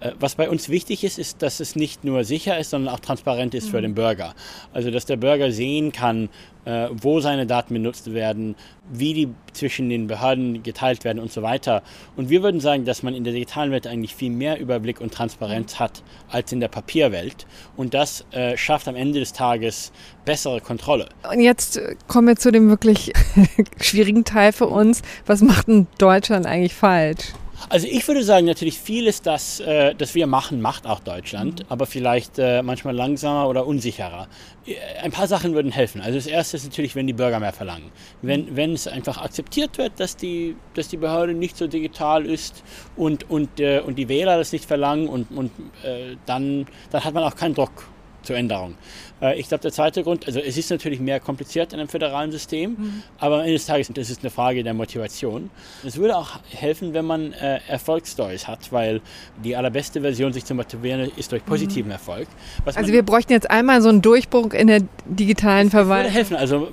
Äh, 0.00 0.12
was 0.18 0.34
bei 0.34 0.48
uns 0.48 0.68
wichtig 0.68 1.04
ist, 1.04 1.18
ist, 1.18 1.42
dass 1.42 1.60
es 1.60 1.76
nicht 1.76 2.04
nur 2.04 2.24
sicher 2.24 2.58
ist, 2.58 2.70
sondern 2.70 2.94
auch 2.94 3.00
transparent 3.00 3.54
ist 3.54 3.68
für 3.68 3.80
den 3.80 3.94
Bürger. 3.94 4.34
Also, 4.72 4.90
dass 4.90 5.06
der 5.06 5.16
Bürger 5.16 5.50
sehen 5.52 5.92
kann, 5.92 6.28
äh, 6.66 6.88
wo 6.92 7.20
seine 7.20 7.46
Daten 7.46 7.74
benutzt 7.74 8.12
werden, 8.12 8.56
wie 8.90 9.14
die 9.14 9.28
zwischen 9.52 9.88
den 9.88 10.06
Behörden 10.06 10.62
geteilt 10.62 11.04
werden 11.04 11.20
und 11.20 11.32
so 11.32 11.42
weiter. 11.42 11.82
Und 12.16 12.28
wir 12.28 12.42
würden 12.42 12.60
sagen, 12.60 12.84
dass 12.84 13.02
man 13.02 13.14
in 13.14 13.24
der 13.24 13.32
digitalen 13.32 13.70
Welt 13.70 13.86
eigentlich 13.86 14.14
viel 14.14 14.30
mehr 14.30 14.58
Überblick 14.58 15.00
und 15.00 15.14
Transparenz 15.14 15.78
hat 15.78 16.02
als 16.28 16.52
in 16.52 16.60
der 16.60 16.68
Papierwelt. 16.68 17.46
Und 17.76 17.94
das 17.94 18.26
äh, 18.32 18.56
schafft 18.56 18.88
am 18.88 18.96
Ende 18.96 19.20
des 19.20 19.32
Tages 19.32 19.92
bessere 20.24 20.60
Kontrolle. 20.60 21.08
Und 21.30 21.40
jetzt 21.40 21.78
äh, 21.78 21.94
kommen 22.06 22.28
wir 22.28 22.36
zu 22.36 22.52
dem 22.52 22.68
wirklich 22.68 23.12
schwierigen 23.80 24.24
Teil 24.24 24.52
für 24.52 24.66
uns. 24.66 25.02
Was 25.24 25.40
macht 25.40 25.68
denn 25.68 25.86
Deutschland 25.98 26.46
eigentlich 26.46 26.74
falsch? 26.74 27.32
Also 27.68 27.86
ich 27.90 28.06
würde 28.06 28.22
sagen, 28.22 28.46
natürlich 28.46 28.78
vieles, 28.78 29.22
das, 29.22 29.60
äh, 29.60 29.94
das 29.94 30.14
wir 30.14 30.26
machen, 30.26 30.60
macht 30.60 30.86
auch 30.86 31.00
Deutschland, 31.00 31.64
aber 31.68 31.86
vielleicht 31.86 32.38
äh, 32.38 32.62
manchmal 32.62 32.94
langsamer 32.94 33.48
oder 33.48 33.66
unsicherer. 33.66 34.28
Äh, 34.66 34.74
Ein 35.02 35.10
paar 35.10 35.26
Sachen 35.26 35.54
würden 35.54 35.72
helfen. 35.72 36.00
Also 36.00 36.16
das 36.16 36.26
Erste 36.26 36.56
ist 36.56 36.64
natürlich, 36.64 36.94
wenn 36.94 37.06
die 37.06 37.12
Bürger 37.12 37.40
mehr 37.40 37.52
verlangen. 37.52 37.90
Wenn, 38.22 38.56
wenn 38.56 38.72
es 38.72 38.86
einfach 38.86 39.18
akzeptiert 39.18 39.78
wird, 39.78 39.98
dass 39.98 40.16
die, 40.16 40.56
dass 40.74 40.88
die 40.88 40.96
Behörde 40.96 41.34
nicht 41.34 41.56
so 41.56 41.66
digital 41.66 42.26
ist 42.26 42.62
und, 42.96 43.28
und, 43.30 43.58
äh, 43.60 43.80
und 43.80 43.96
die 43.96 44.08
Wähler 44.08 44.36
das 44.36 44.52
nicht 44.52 44.64
verlangen, 44.64 45.08
und, 45.08 45.30
und 45.30 45.50
äh, 45.82 46.16
dann, 46.26 46.66
dann 46.90 47.04
hat 47.04 47.14
man 47.14 47.24
auch 47.24 47.34
keinen 47.34 47.54
Druck 47.54 47.88
zur 48.26 48.36
Änderung. 48.36 48.74
Äh, 49.22 49.38
Ich 49.38 49.48
glaube, 49.48 49.62
der 49.62 49.72
zweite 49.72 50.02
Grund, 50.02 50.26
also 50.26 50.40
es 50.40 50.56
ist 50.58 50.70
natürlich 50.70 51.00
mehr 51.00 51.20
kompliziert 51.20 51.72
in 51.72 51.78
einem 51.80 51.88
föderalen 51.88 52.30
System, 52.32 53.02
aber 53.18 53.36
am 53.36 53.40
Ende 53.42 53.54
des 53.54 53.66
Tages 53.66 53.88
das 53.94 54.10
ist 54.10 54.20
eine 54.22 54.30
Frage 54.30 54.62
der 54.62 54.74
Motivation. 54.74 55.50
Es 55.84 55.96
würde 55.96 56.16
auch 56.16 56.38
helfen, 56.50 56.92
wenn 56.92 57.04
man 57.06 57.32
äh, 57.32 57.60
Erfolgsstories 57.68 58.46
hat, 58.46 58.72
weil 58.72 59.00
die 59.42 59.56
allerbeste 59.56 60.00
Version, 60.00 60.32
sich 60.32 60.44
zu 60.44 60.54
motivieren, 60.54 61.10
ist 61.16 61.32
durch 61.32 61.44
positiven 61.44 61.90
Erfolg. 61.90 62.28
Was 62.64 62.76
Also 62.76 62.92
wir 62.92 63.02
bräuchten 63.04 63.32
jetzt 63.32 63.50
einmal 63.50 63.80
so 63.80 63.88
einen 63.88 64.02
Durchbruch 64.02 64.52
in 64.52 64.66
der 64.66 64.82
digitalen 65.06 65.68
würde 65.68 65.70
Verwaltung. 65.86 66.12
helfen. 66.12 66.36
Also 66.36 66.68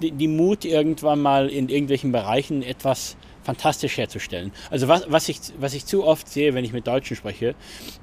die, 0.00 0.10
die 0.12 0.28
Mut, 0.28 0.64
irgendwann 0.64 1.20
mal 1.20 1.48
in 1.48 1.68
irgendwelchen 1.68 2.10
Bereichen 2.12 2.62
etwas 2.62 3.16
fantastisch 3.50 3.98
herzustellen. 3.98 4.52
Also 4.70 4.86
was, 4.86 5.04
was, 5.08 5.28
ich, 5.28 5.40
was 5.58 5.74
ich 5.74 5.84
zu 5.84 6.04
oft 6.04 6.28
sehe, 6.28 6.54
wenn 6.54 6.64
ich 6.64 6.72
mit 6.72 6.86
Deutschen 6.86 7.16
spreche, 7.16 7.54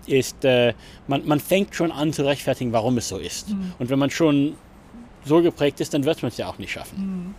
ist, 0.05 0.43
äh, 0.43 0.73
man, 1.07 1.25
man 1.25 1.39
fängt 1.39 1.73
schon 1.73 1.91
an 1.91 2.11
zu 2.11 2.25
rechtfertigen, 2.25 2.73
warum 2.73 2.97
es 2.97 3.07
so 3.07 3.17
ist. 3.17 3.55
Und 3.79 3.89
wenn 3.89 3.99
man 3.99 4.09
schon 4.09 4.55
so 5.23 5.41
geprägt 5.41 5.79
ist, 5.79 5.93
dann 5.93 6.03
wird 6.03 6.21
man 6.21 6.29
es 6.31 6.37
ja 6.37 6.47
auch 6.47 6.57
nicht 6.57 6.71
schaffen. 6.71 7.35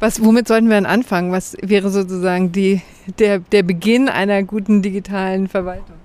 Was, 0.00 0.24
womit 0.24 0.48
sollten 0.48 0.68
wir 0.68 0.74
denn 0.74 0.86
anfangen? 0.86 1.30
Was 1.30 1.56
wäre 1.62 1.90
sozusagen 1.90 2.50
die, 2.50 2.82
der, 3.18 3.38
der 3.38 3.62
Beginn 3.62 4.08
einer 4.08 4.42
guten 4.42 4.82
digitalen 4.82 5.46
Verwaltung? 5.46 5.96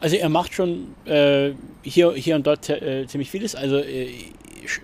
Also 0.00 0.16
er 0.16 0.30
macht 0.30 0.54
schon 0.54 0.94
äh, 1.04 1.50
hier, 1.82 2.12
hier 2.14 2.36
und 2.36 2.46
dort 2.46 2.70
äh, 2.70 3.06
ziemlich 3.06 3.30
vieles. 3.30 3.54
Also 3.54 3.78
äh, 3.78 4.08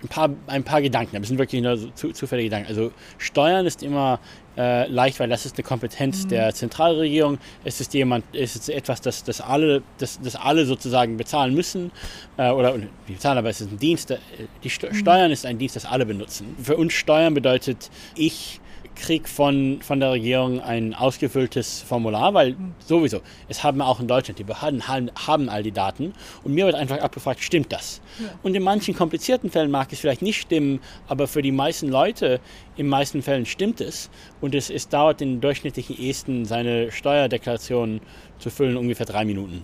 ein, 0.03 0.09
paar, 0.09 0.31
ein 0.47 0.65
paar 0.65 0.83
Gedanken, 0.83 1.17
aber 1.17 1.23
es 1.23 1.29
sind 1.29 1.39
wirklich 1.39 1.63
nur 1.63 1.95
zu, 1.95 2.13
zufällige 2.13 2.49
Gedanken. 2.49 2.69
Also 2.69 2.93
Steuern 3.19 3.67
ist 3.67 3.83
immer 3.83 4.21
äh, 4.57 4.87
leicht, 4.89 5.21
weil 5.21 5.29
das 5.29 5.47
ist 5.47 5.57
eine 5.57 5.65
Kompetenz 5.65 6.27
der 6.27 6.53
Zentralregierung. 6.55 7.39
Es 7.65 7.81
ist 7.81 7.95
jemand, 7.95 8.25
es 8.33 8.57
ist 8.57 8.69
etwas, 8.69 9.01
das, 9.01 9.25
das, 9.25 9.41
alle, 9.41 9.83
das, 9.99 10.21
das 10.23 10.37
alle 10.37 10.67
sozusagen 10.67 11.17
bezahlen 11.17 11.55
müssen. 11.55 11.91
Äh, 12.37 12.51
oder 12.51 12.77
nicht 12.77 12.91
bezahlen, 13.07 13.39
aber 13.39 13.51
es 13.51 13.61
ist 13.61 13.71
ein 13.73 13.79
Dienst. 13.79 14.11
der- 14.11 14.19
Die 14.63 14.71
Sto 14.71 14.93
Steuern 14.93 15.31
ist 15.31 15.47
ein 15.47 15.59
Dienst, 15.59 15.77
das 15.77 15.85
alle 15.87 16.05
benutzen. 16.07 16.55
Für 16.63 16.77
uns 16.77 16.93
Steuern 16.93 17.35
bedeutet, 17.35 17.91
ich 18.17 18.60
krieg 19.01 19.29
von, 19.29 19.81
von 19.83 20.01
der 20.01 20.13
Regierung 20.13 20.61
ein 20.61 20.95
ausgefülltes 20.95 21.83
Formular, 21.83 22.35
weil 22.35 22.57
sowieso, 22.79 23.21
es 23.49 23.65
haben 23.65 23.81
auch 23.81 24.01
in 24.01 24.09
Deutschland, 24.09 24.39
die 24.39 24.45
Behörden 24.45 24.87
haben, 24.89 25.11
haben 25.27 25.49
all 25.49 25.63
die 25.63 25.73
Daten. 25.73 26.13
Und 26.45 26.55
mir 26.55 26.67
wird 26.67 26.75
einfach 26.75 26.99
abgefragt, 26.99 27.41
stimmt 27.41 27.73
das? 27.73 28.01
Und 28.43 28.55
in 28.55 28.63
manchen 28.63 28.95
komplizierten 28.95 29.51
Fällen 29.51 29.71
mag 29.71 29.93
es 29.93 30.01
vielleicht 30.01 30.23
nicht 30.23 30.41
stimmen, 30.41 30.81
aber 31.09 31.27
für 31.27 31.43
die 31.43 31.53
meisten 31.53 31.89
Leute, 31.89 32.41
in 32.77 32.87
meisten 32.87 33.23
Fällen 33.23 33.47
stimmt 33.47 33.81
es. 33.81 34.11
Und 34.41 34.55
es, 34.55 34.71
es 34.71 34.89
dauert 34.89 35.21
den 35.21 35.41
durchschnittlichen 35.41 35.99
Esten, 35.99 36.45
seine 36.45 36.93
Steuerdeklaration 36.93 38.01
zu 38.39 38.51
füllen, 38.51 38.77
ungefähr 38.77 39.07
drei 39.07 39.25
Minuten. 39.25 39.63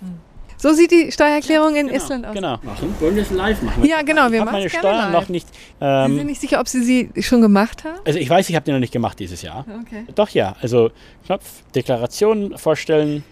So 0.58 0.72
sieht 0.72 0.90
die 0.90 1.12
Steuererklärung 1.12 1.74
in 1.76 1.88
Island 1.88 2.26
aus. 2.26 2.34
Genau. 2.34 2.58
Machen. 2.62 2.94
Wollen 3.00 3.14
wir 3.16 3.22
es 3.22 3.30
live 3.30 3.60
machen? 3.62 3.84
Ja, 3.84 4.02
genau, 4.02 4.30
wir 4.30 4.34
ich 4.34 4.40
habe 4.40 4.50
machen's 4.52 4.72
meine 4.72 4.82
gerne 4.82 4.96
Steuern 4.98 5.12
live. 5.12 5.22
noch 5.22 5.28
nicht. 5.28 5.48
Sie 5.48 5.54
Ähm, 5.80 6.16
sind 6.16 6.26
nicht 6.26 6.40
sicher, 6.40 6.60
ob 6.60 6.68
Sie 6.68 6.82
sie 6.82 7.22
schon 7.22 7.40
gemacht 7.42 7.84
haben? 7.84 7.98
also 8.04 8.18
ich 8.18 8.28
weiß, 8.30 8.48
ich 8.48 8.54
habe 8.56 8.64
die 8.64 8.72
noch 8.72 8.78
nicht 8.78 8.92
gemacht 8.92 9.18
dieses 9.18 9.42
Jahr. 9.42 9.64
Okay. 9.82 10.04
Doch 10.14 10.30
ja, 10.30 10.56
also 10.62 10.90
Knopf 11.26 11.62
Deklaration 11.74 12.56
vorstellen. 12.56 13.22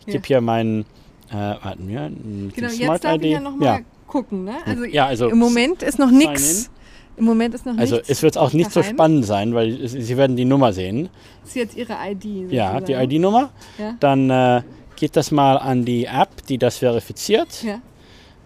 Ich 0.00 0.06
Ja. 0.06 0.12
gebe 0.14 0.26
hier 0.26 0.40
meinen, 0.40 0.84
äh, 1.30 1.34
warten 1.34 1.88
wir, 1.88 2.10
Genau, 2.54 2.68
Smart 2.68 2.78
jetzt 2.78 3.04
darf 3.04 3.14
ID. 3.16 3.24
ich 3.24 3.30
ja 3.32 3.40
nochmal 3.40 3.78
ja. 3.78 3.84
gucken. 4.06 4.44
Ne? 4.44 4.54
Also, 4.64 4.84
ja, 4.84 5.06
also 5.06 5.28
im 5.28 5.38
Moment 5.38 5.82
ist 5.82 5.98
noch 5.98 6.10
nichts. 6.10 6.70
Im 7.16 7.24
Moment 7.26 7.54
ist 7.54 7.66
noch 7.66 7.76
Also 7.76 7.96
nichts. 7.96 8.08
es 8.10 8.22
wird 8.22 8.38
auch 8.38 8.52
nicht 8.52 8.70
so 8.72 8.80
geheim. 8.80 8.94
spannend 8.94 9.26
sein, 9.26 9.54
weil 9.54 9.86
Sie 9.86 10.16
werden 10.16 10.34
die 10.36 10.44
Nummer 10.46 10.72
sehen. 10.72 11.08
Das 11.42 11.50
ist 11.50 11.56
jetzt 11.56 11.76
Ihre 11.76 11.92
ID. 12.10 12.50
Ja, 12.50 12.74
die 12.80 12.80
sozusagen. 12.92 13.10
ID-Nummer. 13.10 13.50
Ja. 13.78 13.94
Dann 14.00 14.30
äh, 14.30 14.62
geht 15.02 15.16
das 15.16 15.32
mal 15.32 15.56
an 15.58 15.84
die 15.84 16.04
App, 16.04 16.46
die 16.48 16.58
das 16.58 16.78
verifiziert. 16.78 17.64
Ja, 17.64 17.80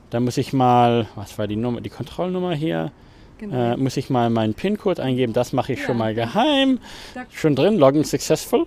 Da 0.09 0.21
muss 0.21 0.39
ich 0.39 0.55
mal, 0.55 1.07
was 1.15 1.37
war 1.39 1.47
die 1.47 1.57
Nummer, 1.57 1.83
die 1.83 1.91
Kontrollnummer 1.91 2.55
hier? 2.55 2.93
genau. 3.37 3.75
Äh, 3.75 3.77
muss 3.77 3.99
ich 3.99 4.09
mal 4.09 4.31
meinen 4.31 4.55
PIN-Code 4.55 5.03
eingeben. 5.03 5.35
Das 5.35 5.53
mache 5.53 5.75
ich 5.75 5.81
Ja. 5.81 5.85
schon 5.87 5.99
mal 5.99 6.15
geheim. 6.15 6.79
Da- 7.15 7.27
Schon 7.31 7.55
drin, 7.55 7.77
Login 7.77 8.05
successful. 8.05 8.65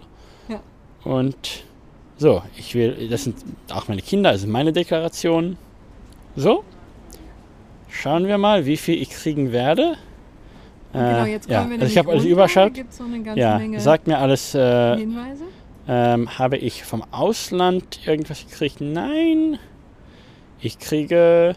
Ja. 0.49 0.59
Und 1.03 1.63
so, 2.17 2.43
ich 2.57 2.75
will, 2.75 3.07
das 3.09 3.23
sind 3.23 3.37
auch 3.71 3.87
meine 3.87 4.03
Kinder, 4.03 4.29
also 4.29 4.45
meine 4.47 4.71
Deklaration. 4.71 5.57
So. 6.35 6.63
Schauen 7.89 8.27
wir 8.27 8.37
mal, 8.37 8.67
wie 8.67 8.77
viel 8.77 9.01
ich 9.01 9.09
kriegen 9.09 9.51
werde. 9.51 9.95
genau, 10.93 11.23
Äh, 11.25 11.31
jetzt 11.31 11.49
ja, 11.49 11.61
kommen 11.61 11.71
wir 11.71 11.79
also 11.81 11.91
ich 11.91 11.97
habe 11.97 12.09
alles 12.11 12.21
runter. 12.21 12.33
überschaut. 12.33 12.71
Ja, 13.35 13.57
Menge 13.57 13.79
sagt 13.79 14.05
mir 14.05 14.19
alles, 14.19 14.53
äh, 14.53 14.97
Hinweise. 14.97 15.45
Ähm, 15.89 16.37
habe 16.37 16.57
ich 16.57 16.83
vom 16.83 17.03
Ausland 17.11 17.99
irgendwas 18.05 18.45
gekriegt? 18.47 18.79
Nein. 18.79 19.57
Ich 20.61 20.77
kriege 20.77 21.55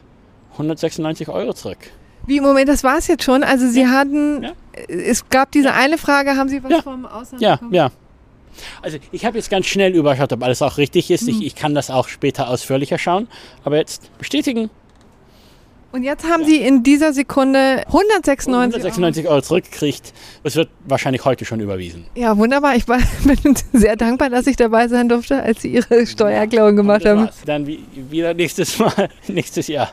196 0.53 1.29
Euro 1.29 1.53
zurück. 1.53 1.79
Wie, 2.27 2.41
Moment, 2.41 2.69
das 2.69 2.83
war 2.83 2.97
es 2.99 3.09
jetzt 3.09 3.25
schon. 3.25 3.43
Also 3.45 3.69
Sie 3.69 3.87
hatten, 3.87 4.43
Ja. 4.45 4.53
es 4.89 5.29
gab 5.29 5.51
diese 5.53 5.75
eine 5.75 5.99
Frage, 5.99 6.37
haben 6.37 6.49
Sie 6.49 6.63
was 6.65 6.71
Ja. 6.71 6.83
vom 6.83 7.05
Ausland 7.05 7.43
Ja, 7.43 7.57
bekommen? 7.57 7.75
ja. 7.75 7.91
Also 8.81 8.99
ich 9.13 9.25
habe 9.25 9.37
jetzt 9.39 9.51
ganz 9.51 9.67
schnell 9.67 9.95
überschaut, 9.95 10.33
ob 10.33 10.43
alles 10.43 10.63
auch 10.63 10.77
richtig 10.79 11.11
ist. 11.11 11.23
Hm. 11.23 11.29
Ich, 11.31 11.47
ich 11.47 11.55
kann 11.55 11.75
das 11.75 11.91
auch 11.91 12.09
später 12.09 12.49
ausführlicher 12.49 12.99
schauen. 12.99 13.29
Aber 13.65 13.77
jetzt 13.77 14.17
bestätigen. 14.19 14.71
Und 15.93 16.05
jetzt 16.05 16.25
haben 16.27 16.45
Sie 16.45 16.57
in 16.57 16.83
dieser 16.83 17.13
Sekunde 17.13 17.85
196 17.87 18.49
Euro. 18.49 18.61
196 18.63 19.29
Euro 19.29 19.43
zurückgekriegt. 19.43 20.15
Es 20.43 20.57
wird 20.57 20.71
wahrscheinlich 20.87 21.25
heute 21.27 21.45
schon 21.45 21.61
überwiesen. 21.61 22.07
Ja, 22.15 22.37
wunderbar. 22.39 22.75
Ich 22.77 22.89
war, 22.89 22.99
bin 23.43 23.55
sehr 23.75 23.97
dankbar, 23.97 24.31
dass 24.31 24.47
ich 24.47 24.57
dabei 24.57 24.89
sein 24.89 25.11
durfte, 25.11 25.43
als 25.43 25.61
Sie 25.61 25.73
Ihre 25.73 26.07
Steuererklärung 26.07 26.77
gemacht 26.77 27.05
haben. 27.05 27.27
war's. 27.27 27.43
Dann 27.45 27.67
wie, 27.67 27.85
wieder 28.11 28.33
nächstes 28.33 28.79
Mal, 28.79 29.11
nächstes 29.29 29.69
Jahr. 29.69 29.93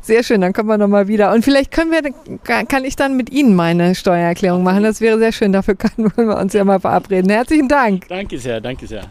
Sehr 0.00 0.22
schön, 0.22 0.40
dann 0.40 0.52
kommen 0.52 0.68
wir 0.68 0.78
nochmal 0.78 1.08
wieder. 1.08 1.32
Und 1.32 1.44
vielleicht 1.44 1.70
können 1.70 1.90
wir, 1.90 2.66
kann 2.66 2.84
ich 2.84 2.94
dann 2.94 3.16
mit 3.16 3.30
Ihnen 3.30 3.54
meine 3.56 3.94
Steuererklärung 3.94 4.62
machen. 4.62 4.82
Das 4.82 5.00
wäre 5.00 5.18
sehr 5.18 5.32
schön. 5.32 5.52
Dafür 5.52 5.74
können 5.76 6.12
wir 6.16 6.36
uns 6.36 6.52
ja 6.52 6.64
mal 6.64 6.80
verabreden. 6.80 7.30
Herzlichen 7.30 7.68
Dank. 7.68 8.08
Danke 8.08 8.38
sehr, 8.38 8.60
danke 8.60 8.86
sehr. 8.86 9.04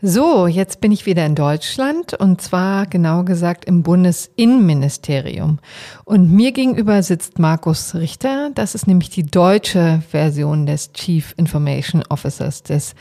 So, 0.00 0.46
jetzt 0.46 0.80
bin 0.80 0.92
ich 0.92 1.06
wieder 1.06 1.26
in 1.26 1.34
Deutschland 1.34 2.14
und 2.14 2.40
zwar 2.40 2.86
genau 2.86 3.24
gesagt 3.24 3.64
im 3.64 3.82
Bundesinnenministerium. 3.82 5.58
Und 6.04 6.30
mir 6.30 6.52
gegenüber 6.52 7.02
sitzt 7.02 7.40
Markus 7.40 7.96
Richter. 7.96 8.50
Das 8.54 8.76
ist 8.76 8.86
nämlich 8.86 9.10
die 9.10 9.24
deutsche 9.24 10.00
Version 10.08 10.66
des 10.66 10.92
Chief 10.92 11.34
Information 11.36 12.04
Officers, 12.10 12.62
des 12.62 12.94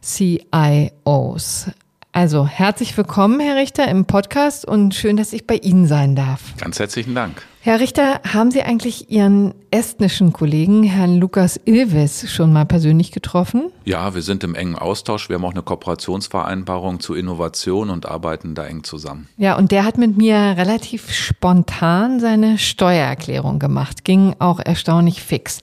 CIOs. 0.00 1.66
Also 2.12 2.44
herzlich 2.44 2.96
willkommen, 2.96 3.38
Herr 3.38 3.54
Richter, 3.54 3.86
im 3.86 4.04
Podcast 4.04 4.64
und 4.64 4.96
schön, 4.96 5.16
dass 5.16 5.32
ich 5.32 5.46
bei 5.46 5.54
Ihnen 5.54 5.86
sein 5.86 6.16
darf. 6.16 6.40
Ganz 6.58 6.80
herzlichen 6.80 7.14
Dank. 7.14 7.46
Herr 7.60 7.78
Richter, 7.78 8.20
haben 8.26 8.50
Sie 8.50 8.62
eigentlich 8.62 9.10
Ihren 9.10 9.54
estnischen 9.70 10.32
Kollegen, 10.32 10.82
Herrn 10.82 11.18
Lukas 11.18 11.60
Ilves, 11.66 12.32
schon 12.32 12.52
mal 12.52 12.64
persönlich 12.64 13.12
getroffen? 13.12 13.70
Ja, 13.84 14.12
wir 14.12 14.22
sind 14.22 14.42
im 14.42 14.56
engen 14.56 14.74
Austausch. 14.74 15.28
Wir 15.28 15.36
haben 15.36 15.44
auch 15.44 15.52
eine 15.52 15.62
Kooperationsvereinbarung 15.62 16.98
zu 16.98 17.14
Innovation 17.14 17.90
und 17.90 18.06
arbeiten 18.06 18.56
da 18.56 18.66
eng 18.66 18.82
zusammen. 18.82 19.28
Ja, 19.36 19.56
und 19.56 19.70
der 19.70 19.84
hat 19.84 19.96
mit 19.96 20.16
mir 20.16 20.34
relativ 20.34 21.12
spontan 21.12 22.18
seine 22.18 22.58
Steuererklärung 22.58 23.60
gemacht. 23.60 24.04
Ging 24.04 24.34
auch 24.40 24.58
erstaunlich 24.58 25.22
fix. 25.22 25.60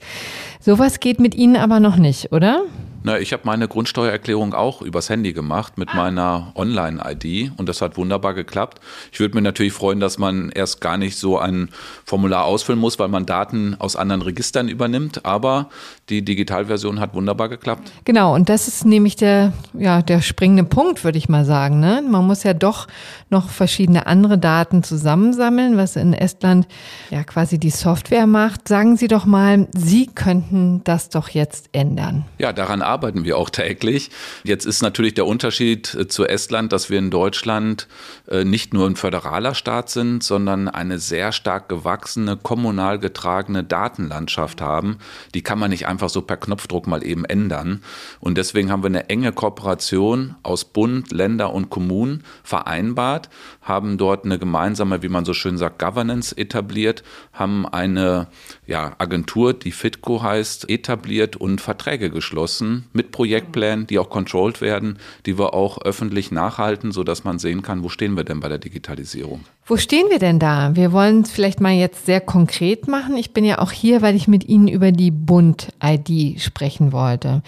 Sowas 0.60 0.98
geht 1.00 1.20
mit 1.20 1.34
Ihnen 1.34 1.56
aber 1.56 1.78
noch 1.78 1.96
nicht, 1.96 2.32
oder? 2.32 2.62
Na, 3.08 3.18
ich 3.18 3.32
habe 3.32 3.44
meine 3.46 3.68
Grundsteuererklärung 3.68 4.52
auch 4.52 4.82
übers 4.82 5.08
Handy 5.08 5.32
gemacht 5.32 5.78
mit 5.78 5.94
meiner 5.94 6.52
Online-ID 6.54 7.52
und 7.56 7.66
das 7.66 7.80
hat 7.80 7.96
wunderbar 7.96 8.34
geklappt. 8.34 8.82
Ich 9.12 9.18
würde 9.18 9.34
mir 9.34 9.40
natürlich 9.40 9.72
freuen, 9.72 9.98
dass 9.98 10.18
man 10.18 10.50
erst 10.50 10.82
gar 10.82 10.98
nicht 10.98 11.16
so 11.16 11.38
ein 11.38 11.70
Formular 12.04 12.44
ausfüllen 12.44 12.78
muss, 12.78 12.98
weil 12.98 13.08
man 13.08 13.24
Daten 13.24 13.76
aus 13.78 13.96
anderen 13.96 14.20
Registern 14.20 14.68
übernimmt, 14.68 15.24
aber 15.24 15.70
die 16.10 16.22
Digitalversion 16.22 17.00
hat 17.00 17.14
wunderbar 17.14 17.48
geklappt. 17.48 17.90
Genau, 18.04 18.34
und 18.34 18.50
das 18.50 18.68
ist 18.68 18.84
nämlich 18.84 19.16
der, 19.16 19.54
ja, 19.72 20.02
der 20.02 20.20
springende 20.20 20.64
Punkt, 20.64 21.02
würde 21.02 21.16
ich 21.16 21.30
mal 21.30 21.46
sagen. 21.46 21.80
Ne? 21.80 22.02
Man 22.06 22.26
muss 22.26 22.42
ja 22.42 22.52
doch 22.52 22.88
noch 23.30 23.48
verschiedene 23.48 24.06
andere 24.06 24.36
Daten 24.36 24.82
zusammensammeln, 24.82 25.78
was 25.78 25.96
in 25.96 26.12
Estland 26.12 26.68
ja 27.08 27.24
quasi 27.24 27.58
die 27.58 27.70
Software 27.70 28.26
macht. 28.26 28.68
Sagen 28.68 28.98
Sie 28.98 29.08
doch 29.08 29.24
mal, 29.24 29.66
Sie 29.74 30.08
könnten 30.08 30.82
das 30.84 31.08
doch 31.08 31.30
jetzt 31.30 31.70
ändern. 31.72 32.26
Ja, 32.36 32.52
daran 32.52 32.82
arbeiten 32.82 32.97
wir 33.02 33.36
auch 33.38 33.50
täglich. 33.50 34.10
Jetzt 34.44 34.66
ist 34.66 34.82
natürlich 34.82 35.14
der 35.14 35.26
Unterschied 35.26 35.94
äh, 35.94 36.08
zu 36.08 36.24
Estland, 36.24 36.72
dass 36.72 36.90
wir 36.90 36.98
in 36.98 37.10
Deutschland 37.10 37.88
äh, 38.28 38.44
nicht 38.44 38.74
nur 38.74 38.86
ein 38.86 38.96
föderaler 38.96 39.54
Staat 39.54 39.90
sind, 39.90 40.22
sondern 40.22 40.68
eine 40.68 40.98
sehr 40.98 41.32
stark 41.32 41.68
gewachsene, 41.68 42.36
kommunal 42.36 42.98
getragene 42.98 43.64
Datenlandschaft 43.64 44.60
haben. 44.60 44.98
Die 45.34 45.42
kann 45.42 45.58
man 45.58 45.70
nicht 45.70 45.86
einfach 45.86 46.08
so 46.08 46.22
per 46.22 46.36
Knopfdruck 46.36 46.86
mal 46.86 47.04
eben 47.04 47.24
ändern. 47.24 47.82
Und 48.20 48.38
deswegen 48.38 48.70
haben 48.70 48.82
wir 48.82 48.88
eine 48.88 49.08
enge 49.08 49.32
Kooperation 49.32 50.36
aus 50.42 50.64
Bund, 50.64 51.10
Länder 51.10 51.52
und 51.52 51.70
Kommunen 51.70 52.24
vereinbart, 52.42 53.28
haben 53.62 53.98
dort 53.98 54.24
eine 54.24 54.38
gemeinsame, 54.38 55.02
wie 55.02 55.08
man 55.08 55.24
so 55.24 55.34
schön 55.34 55.58
sagt, 55.58 55.78
Governance 55.78 56.36
etabliert, 56.36 57.02
haben 57.32 57.66
eine 57.66 58.28
ja, 58.66 58.94
Agentur, 58.98 59.52
die 59.54 59.72
FITCO 59.72 60.22
heißt, 60.22 60.68
etabliert 60.68 61.36
und 61.36 61.60
Verträge 61.60 62.10
geschlossen 62.10 62.77
mit 62.92 63.12
Projektplänen, 63.12 63.86
die 63.86 63.98
auch 63.98 64.10
controlled 64.10 64.60
werden, 64.60 64.98
die 65.26 65.38
wir 65.38 65.54
auch 65.54 65.80
öffentlich 65.82 66.30
nachhalten, 66.32 66.92
sodass 66.92 67.24
man 67.24 67.38
sehen 67.38 67.62
kann, 67.62 67.82
wo 67.82 67.88
stehen 67.88 68.16
wir 68.16 68.24
denn 68.24 68.40
bei 68.40 68.48
der 68.48 68.58
Digitalisierung. 68.58 69.44
Wo 69.66 69.76
stehen 69.76 70.06
wir 70.08 70.18
denn 70.18 70.38
da? 70.38 70.74
Wir 70.76 70.92
wollen 70.92 71.20
es 71.20 71.30
vielleicht 71.30 71.60
mal 71.60 71.74
jetzt 71.74 72.06
sehr 72.06 72.22
konkret 72.22 72.88
machen. 72.88 73.18
Ich 73.18 73.34
bin 73.34 73.44
ja 73.44 73.58
auch 73.58 73.70
hier, 73.70 74.00
weil 74.00 74.16
ich 74.16 74.26
mit 74.26 74.48
Ihnen 74.48 74.66
über 74.66 74.92
die 74.92 75.10
Bund-ID 75.10 76.40
sprechen 76.40 76.90
wollte. 76.90 77.42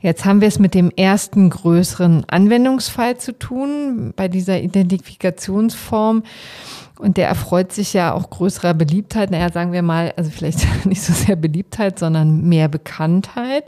Jetzt 0.00 0.24
haben 0.24 0.40
wir 0.40 0.48
es 0.48 0.58
mit 0.58 0.74
dem 0.74 0.90
ersten 0.90 1.48
größeren 1.48 2.24
Anwendungsfall 2.28 3.18
zu 3.18 3.38
tun 3.38 4.12
bei 4.16 4.26
dieser 4.26 4.60
Identifikationsform. 4.60 6.24
Und 6.98 7.16
der 7.16 7.28
erfreut 7.28 7.72
sich 7.72 7.92
ja 7.94 8.12
auch 8.12 8.30
größerer 8.30 8.74
Beliebtheit. 8.74 9.30
Naja, 9.30 9.50
sagen 9.50 9.72
wir 9.72 9.82
mal, 9.82 10.12
also 10.16 10.30
vielleicht 10.30 10.66
nicht 10.84 11.02
so 11.02 11.12
sehr 11.12 11.36
Beliebtheit, 11.36 11.98
sondern 11.98 12.48
mehr 12.48 12.68
Bekanntheit. 12.68 13.64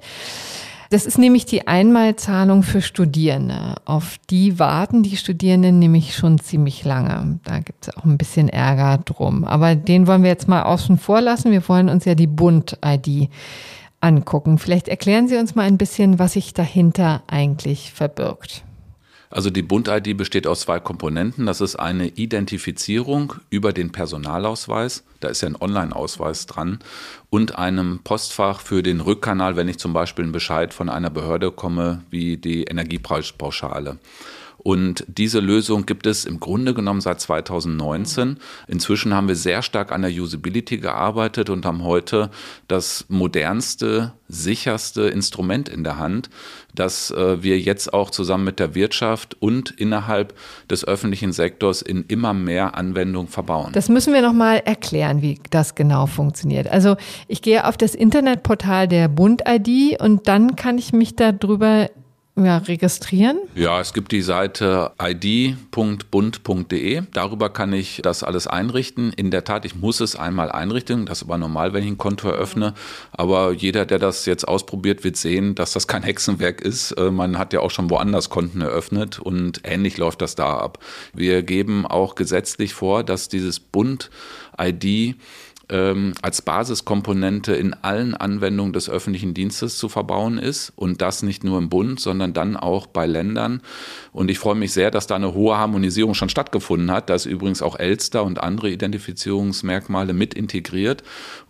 Das 0.92 1.07
ist 1.07 1.16
nämlich 1.16 1.46
die 1.46 1.66
Einmalzahlung 1.66 2.62
für 2.62 2.83
Studierende. 2.83 3.76
Auf 3.87 4.18
die 4.28 4.59
warten 4.59 5.02
die 5.02 5.16
Studierenden 5.16 5.78
nämlich 5.78 6.14
schon 6.14 6.38
ziemlich 6.38 6.85
lange. 6.85 7.40
Da 7.44 7.61
gibt 7.61 7.88
es 7.88 7.96
auch 7.96 8.05
ein 8.05 8.18
bisschen 8.18 8.50
Ärger 8.50 8.98
drum. 8.98 9.44
Aber 9.44 9.74
den 9.74 10.07
wollen 10.07 10.22
wir 10.22 10.28
jetzt 10.28 10.48
mal 10.48 10.64
außen 10.64 10.98
vor 10.98 11.22
lassen. 11.22 11.50
Wir 11.50 11.66
wollen 11.66 11.88
uns 11.88 12.05
ja 12.05 12.14
die 12.14 12.26
Bund-ID 12.26 13.31
angucken. 14.02 14.59
Vielleicht 14.59 14.88
erklären 14.88 15.28
Sie 15.28 15.38
uns 15.38 15.55
mal 15.55 15.62
ein 15.62 15.78
bisschen, 15.78 16.18
was 16.18 16.35
sich 16.35 16.52
dahinter 16.52 17.22
eigentlich 17.26 17.90
verbirgt. 17.90 18.62
Also 19.33 19.49
die 19.49 19.62
Bund-ID 19.62 20.14
besteht 20.16 20.47
aus 20.47 20.61
zwei 20.61 20.79
Komponenten. 20.79 21.47
Das 21.47 21.62
ist 21.62 21.77
eine 21.77 22.09
Identifizierung 22.09 23.35
über 23.49 23.73
den 23.73 23.90
Personalausweis, 23.90 25.05
da 25.21 25.29
ist 25.29 25.40
ja 25.40 25.49
ein 25.49 25.57
Online-Ausweis 25.61 26.45
dran, 26.45 26.81
und 27.31 27.57
einem 27.57 28.01
Postfach 28.05 28.61
für 28.61 28.83
den 28.83 29.01
Rückkanal, 29.01 29.57
wenn 29.57 29.68
ich 29.68 29.79
zum 29.79 29.95
Beispiel 29.95 30.25
einen 30.25 30.33
Bescheid 30.33 30.75
von 30.75 30.90
einer 30.90 31.09
Behörde 31.09 31.51
komme, 31.51 32.03
wie 32.11 32.37
die 32.37 32.64
Energiepreispauschale. 32.64 33.99
Und 34.62 35.05
diese 35.09 35.40
Lösung 35.40 35.87
gibt 35.87 36.07
es 36.07 36.25
im 36.25 36.38
Grunde 36.38 36.72
genommen 36.75 37.01
seit 37.01 37.20
2019. 37.20 38.38
Inzwischen 38.68 39.14
haben 39.14 39.29
wir 39.29 39.35
sehr 39.35 39.62
stark 39.62 39.90
an 39.90 40.03
der 40.03 40.11
Usability 40.11 40.79
gearbeitet 40.79 41.51
und 41.51 41.66
haben 41.66 41.83
heute 41.83 42.31
das 42.68 43.05
modernste, 43.09 44.12
sicherste 44.29 45.03
Instrument 45.03 45.68
in 45.68 45.85
der 45.85 45.98
Hand, 45.98 46.31
das 46.75 47.11
äh, 47.11 47.42
wir 47.42 47.59
jetzt 47.59 47.92
auch 47.92 48.11
zusammen 48.11 48.44
mit 48.44 48.61
der 48.61 48.75
Wirtschaft 48.75 49.37
und 49.40 49.70
innerhalb 49.72 50.35
des 50.70 50.85
öffentlichen 50.87 51.33
Sektors 51.33 51.83
in 51.83 52.05
immer 52.09 52.33
mehr 52.33 52.77
Anwendungen 52.77 53.29
verbauen. 53.29 53.72
Das 53.72 53.88
müssen 53.88 54.14
wir 54.14 54.22
noch 54.22 54.33
mal 54.33 54.57
erklären, 54.57 55.22
wie 55.22 55.38
das 55.51 55.75
genau 55.75 56.07
funktioniert. 56.07 56.68
Also 56.68 56.96
ich 57.29 57.42
gehe 57.42 57.66
auf 57.66 57.77
das 57.77 57.94
Internetportal 57.94 58.88
der 58.88 59.09
Bund-ID 59.09 60.01
und 60.01 60.29
dann 60.29 60.57
kann 60.57 60.79
ich 60.79 60.92
mich 60.92 61.16
darüber 61.16 61.88
ja, 62.35 62.57
registrieren? 62.59 63.38
Ja, 63.55 63.81
es 63.81 63.92
gibt 63.92 64.11
die 64.11 64.23
Seite 64.23 64.92
id.bund.de. 65.01 65.42
Darüber 67.12 67.51
kann 67.51 67.75
ich 67.75 68.01
das 68.03 68.23
alles 68.23 68.47
einrichten. 68.47 69.12
In 69.12 69.31
der 69.31 69.45
Tat, 69.45 69.66
ich 69.66 69.75
muss 69.75 70.01
es 70.01 70.16
einmal 70.16 70.51
einrichten. 70.51 71.05
Das 71.05 71.18
ist 71.18 71.25
aber 71.25 71.37
normal, 71.37 71.75
wenn 71.75 71.83
ich 71.85 71.90
ein 71.90 71.99
Konto 71.99 72.29
eröffne. 72.29 72.73
Aber 73.12 73.53
jeder, 73.53 73.85
der 73.85 73.99
das 73.99 74.25
jetzt 74.25 74.49
ausprobiert, 74.49 75.05
wird 75.05 75.16
sehen, 75.16 75.55
dass 75.55 75.75
das 75.75 75.87
kein 75.87 76.03
Hexenwerk 76.03 76.62
ist. 76.62 76.92
Äh, 76.92 77.11
man 77.11 77.37
hat 77.38 77.53
ja 77.53 77.61
auch 77.61 77.71
schon 77.71 77.90
woanders 77.90 78.31
Konten 78.31 78.62
eröffnet 78.62 79.18
und 79.18 79.61
ähnlich 79.64 79.99
läuft 79.99 80.23
das 80.23 80.35
da 80.35 80.57
ab. 80.57 80.79
Wir 81.12 81.42
geben 81.42 81.87
auch 81.87 82.14
gesetzlich 82.14 82.73
vor, 82.73 83.05
dass 83.05 83.29
dieses 83.29 83.61
Bund-ID 83.61 85.16
ähm, 85.73 86.13
als 86.21 86.43
Basiskomponente 86.43 87.55
in 87.55 87.73
allen 87.73 88.15
Anwendungen 88.15 88.75
des 88.75 88.91
öffentlichen 88.91 89.33
Dienstes 89.33 89.79
zu 89.79 89.89
verbauen 89.89 90.39
ist 90.39 90.73
und 90.77 91.01
das 91.01 91.23
nicht 91.23 91.43
nur 91.43 91.59
im 91.59 91.71
Bund, 91.71 91.99
sondern 91.99 92.35
dann 92.35 92.57
auch 92.57 92.87
bei 92.87 93.07
Ländern. 93.07 93.63
Und 94.13 94.31
ich 94.31 94.39
freue 94.39 94.55
mich 94.55 94.73
sehr, 94.73 94.91
dass 94.91 95.07
da 95.07 95.17
eine 95.17 95.33
hohe 95.33 95.57
Harmonisierung 95.57 96.13
schon 96.15 96.29
stattgefunden 96.29 96.91
hat. 96.91 97.09
Da 97.09 97.15
ist 97.15 97.25
übrigens 97.25 97.63
auch 97.63 97.79
Elster 97.79 98.23
und 98.23 98.43
andere 98.43 98.71
Identifizierungsmerkmale 98.71 100.13
mit 100.13 100.35
integriert. 100.35 101.03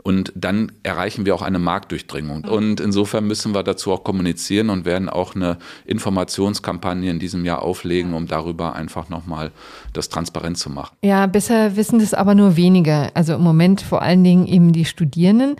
Und 0.04 0.32
dann 0.36 0.72
erreichen 0.82 1.26
wir 1.26 1.34
auch 1.34 1.42
eine 1.42 1.58
Marktdurchdringung. 1.58 2.44
Und 2.44 2.80
insofern 2.80 3.26
müssen 3.26 3.54
wir 3.54 3.62
dazu 3.62 3.92
auch 3.92 4.04
kommunizieren 4.04 4.70
und 4.70 4.84
werden 4.84 5.08
auch 5.08 5.34
eine 5.34 5.58
Informationskampagne 5.84 7.10
in 7.10 7.18
diesem 7.18 7.44
Jahr 7.44 7.62
auflegen, 7.62 8.14
um 8.14 8.26
darüber 8.26 8.74
einfach 8.74 9.08
nochmal 9.08 9.50
das 9.92 10.08
transparent 10.08 10.58
zu 10.58 10.70
machen. 10.70 10.96
Ja, 11.02 11.26
bisher 11.26 11.76
wissen 11.76 11.98
das 11.98 12.14
aber 12.14 12.34
nur 12.34 12.56
wenige. 12.56 13.10
Also 13.14 13.34
im 13.34 13.42
Moment 13.42 13.80
vor 13.80 14.02
allen 14.12 14.24
Dingen 14.24 14.46
eben 14.46 14.72
die 14.72 14.84
Studierenden. 14.84 15.56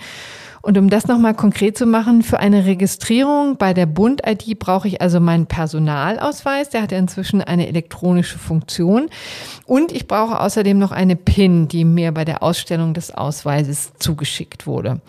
Und 0.61 0.79
um 0.79 0.89
das 0.89 1.09
nochmal 1.09 1.35
konkret 1.35 1.77
zu 1.77 1.87
machen, 1.87 2.23
für 2.23 2.39
eine 2.39 2.67
Registrierung 2.67 3.57
bei 3.57 3.75
der 3.75 3.87
Bund-ID 3.87 4.61
brauche 4.61 4.87
ich 4.87 5.01
also 5.01 5.19
meinen 5.19 5.47
Personalausweis. 5.47 6.69
Der 6.71 6.83
hat 6.83 6.93
ja 6.93 6.99
inzwischen 6.99 7.43
eine 7.43 7.67
elektronische 7.67 8.39
Funktion. 8.39 9.09
Und 9.67 9.91
ich 9.91 10.07
brauche 10.07 10.39
außerdem 10.39 10.79
noch 10.79 10.93
eine 10.93 11.17
PIN, 11.17 11.67
die 11.67 11.85
mir 11.85 12.13
bei 12.13 12.25
der 12.25 12.45
Ausstellung 12.45 12.95
des 12.95 13.13
Ausweises 13.13 13.93
zugeschickt 13.99 14.69
wurde. 14.69 15.01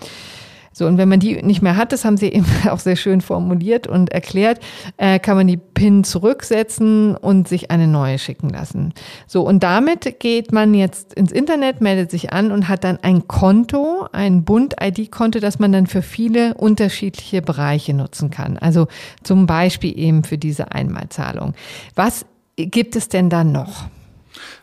So, 0.73 0.87
und 0.87 0.97
wenn 0.97 1.07
man 1.07 1.19
die 1.19 1.41
nicht 1.41 1.61
mehr 1.61 1.77
hat, 1.77 1.91
das 1.91 2.03
haben 2.03 2.17
sie 2.17 2.27
eben 2.33 2.45
auch 2.69 2.79
sehr 2.79 2.95
schön 2.95 3.21
formuliert 3.21 3.87
und 3.87 4.11
erklärt, 4.11 4.59
äh, 4.97 5.19
kann 5.19 5.37
man 5.37 5.47
die 5.47 5.57
PIN 5.57 6.03
zurücksetzen 6.03 7.15
und 7.15 7.47
sich 7.47 7.71
eine 7.71 7.87
neue 7.87 8.19
schicken 8.19 8.49
lassen. 8.49 8.93
So, 9.27 9.47
und 9.47 9.63
damit 9.63 10.19
geht 10.19 10.51
man 10.51 10.73
jetzt 10.73 11.13
ins 11.13 11.31
Internet, 11.31 11.79
meldet 11.81 12.11
sich 12.11 12.33
an 12.33 12.51
und 12.51 12.67
hat 12.67 12.83
dann 12.83 12.99
ein 13.01 13.27
Konto, 13.27 14.07
ein 14.11 14.43
Bund-ID-Konto, 14.43 15.39
das 15.39 15.59
man 15.59 15.71
dann 15.71 15.87
für 15.87 16.01
viele 16.01 16.55
unterschiedliche 16.55 17.41
Bereiche 17.41 17.93
nutzen 17.93 18.31
kann. 18.31 18.57
Also 18.57 18.87
zum 19.23 19.45
Beispiel 19.45 19.97
eben 19.97 20.23
für 20.23 20.37
diese 20.37 20.71
Einmalzahlung. 20.71 21.53
Was 21.95 22.25
gibt 22.55 22.95
es 22.95 23.09
denn 23.09 23.29
dann 23.29 23.51
noch? 23.51 23.85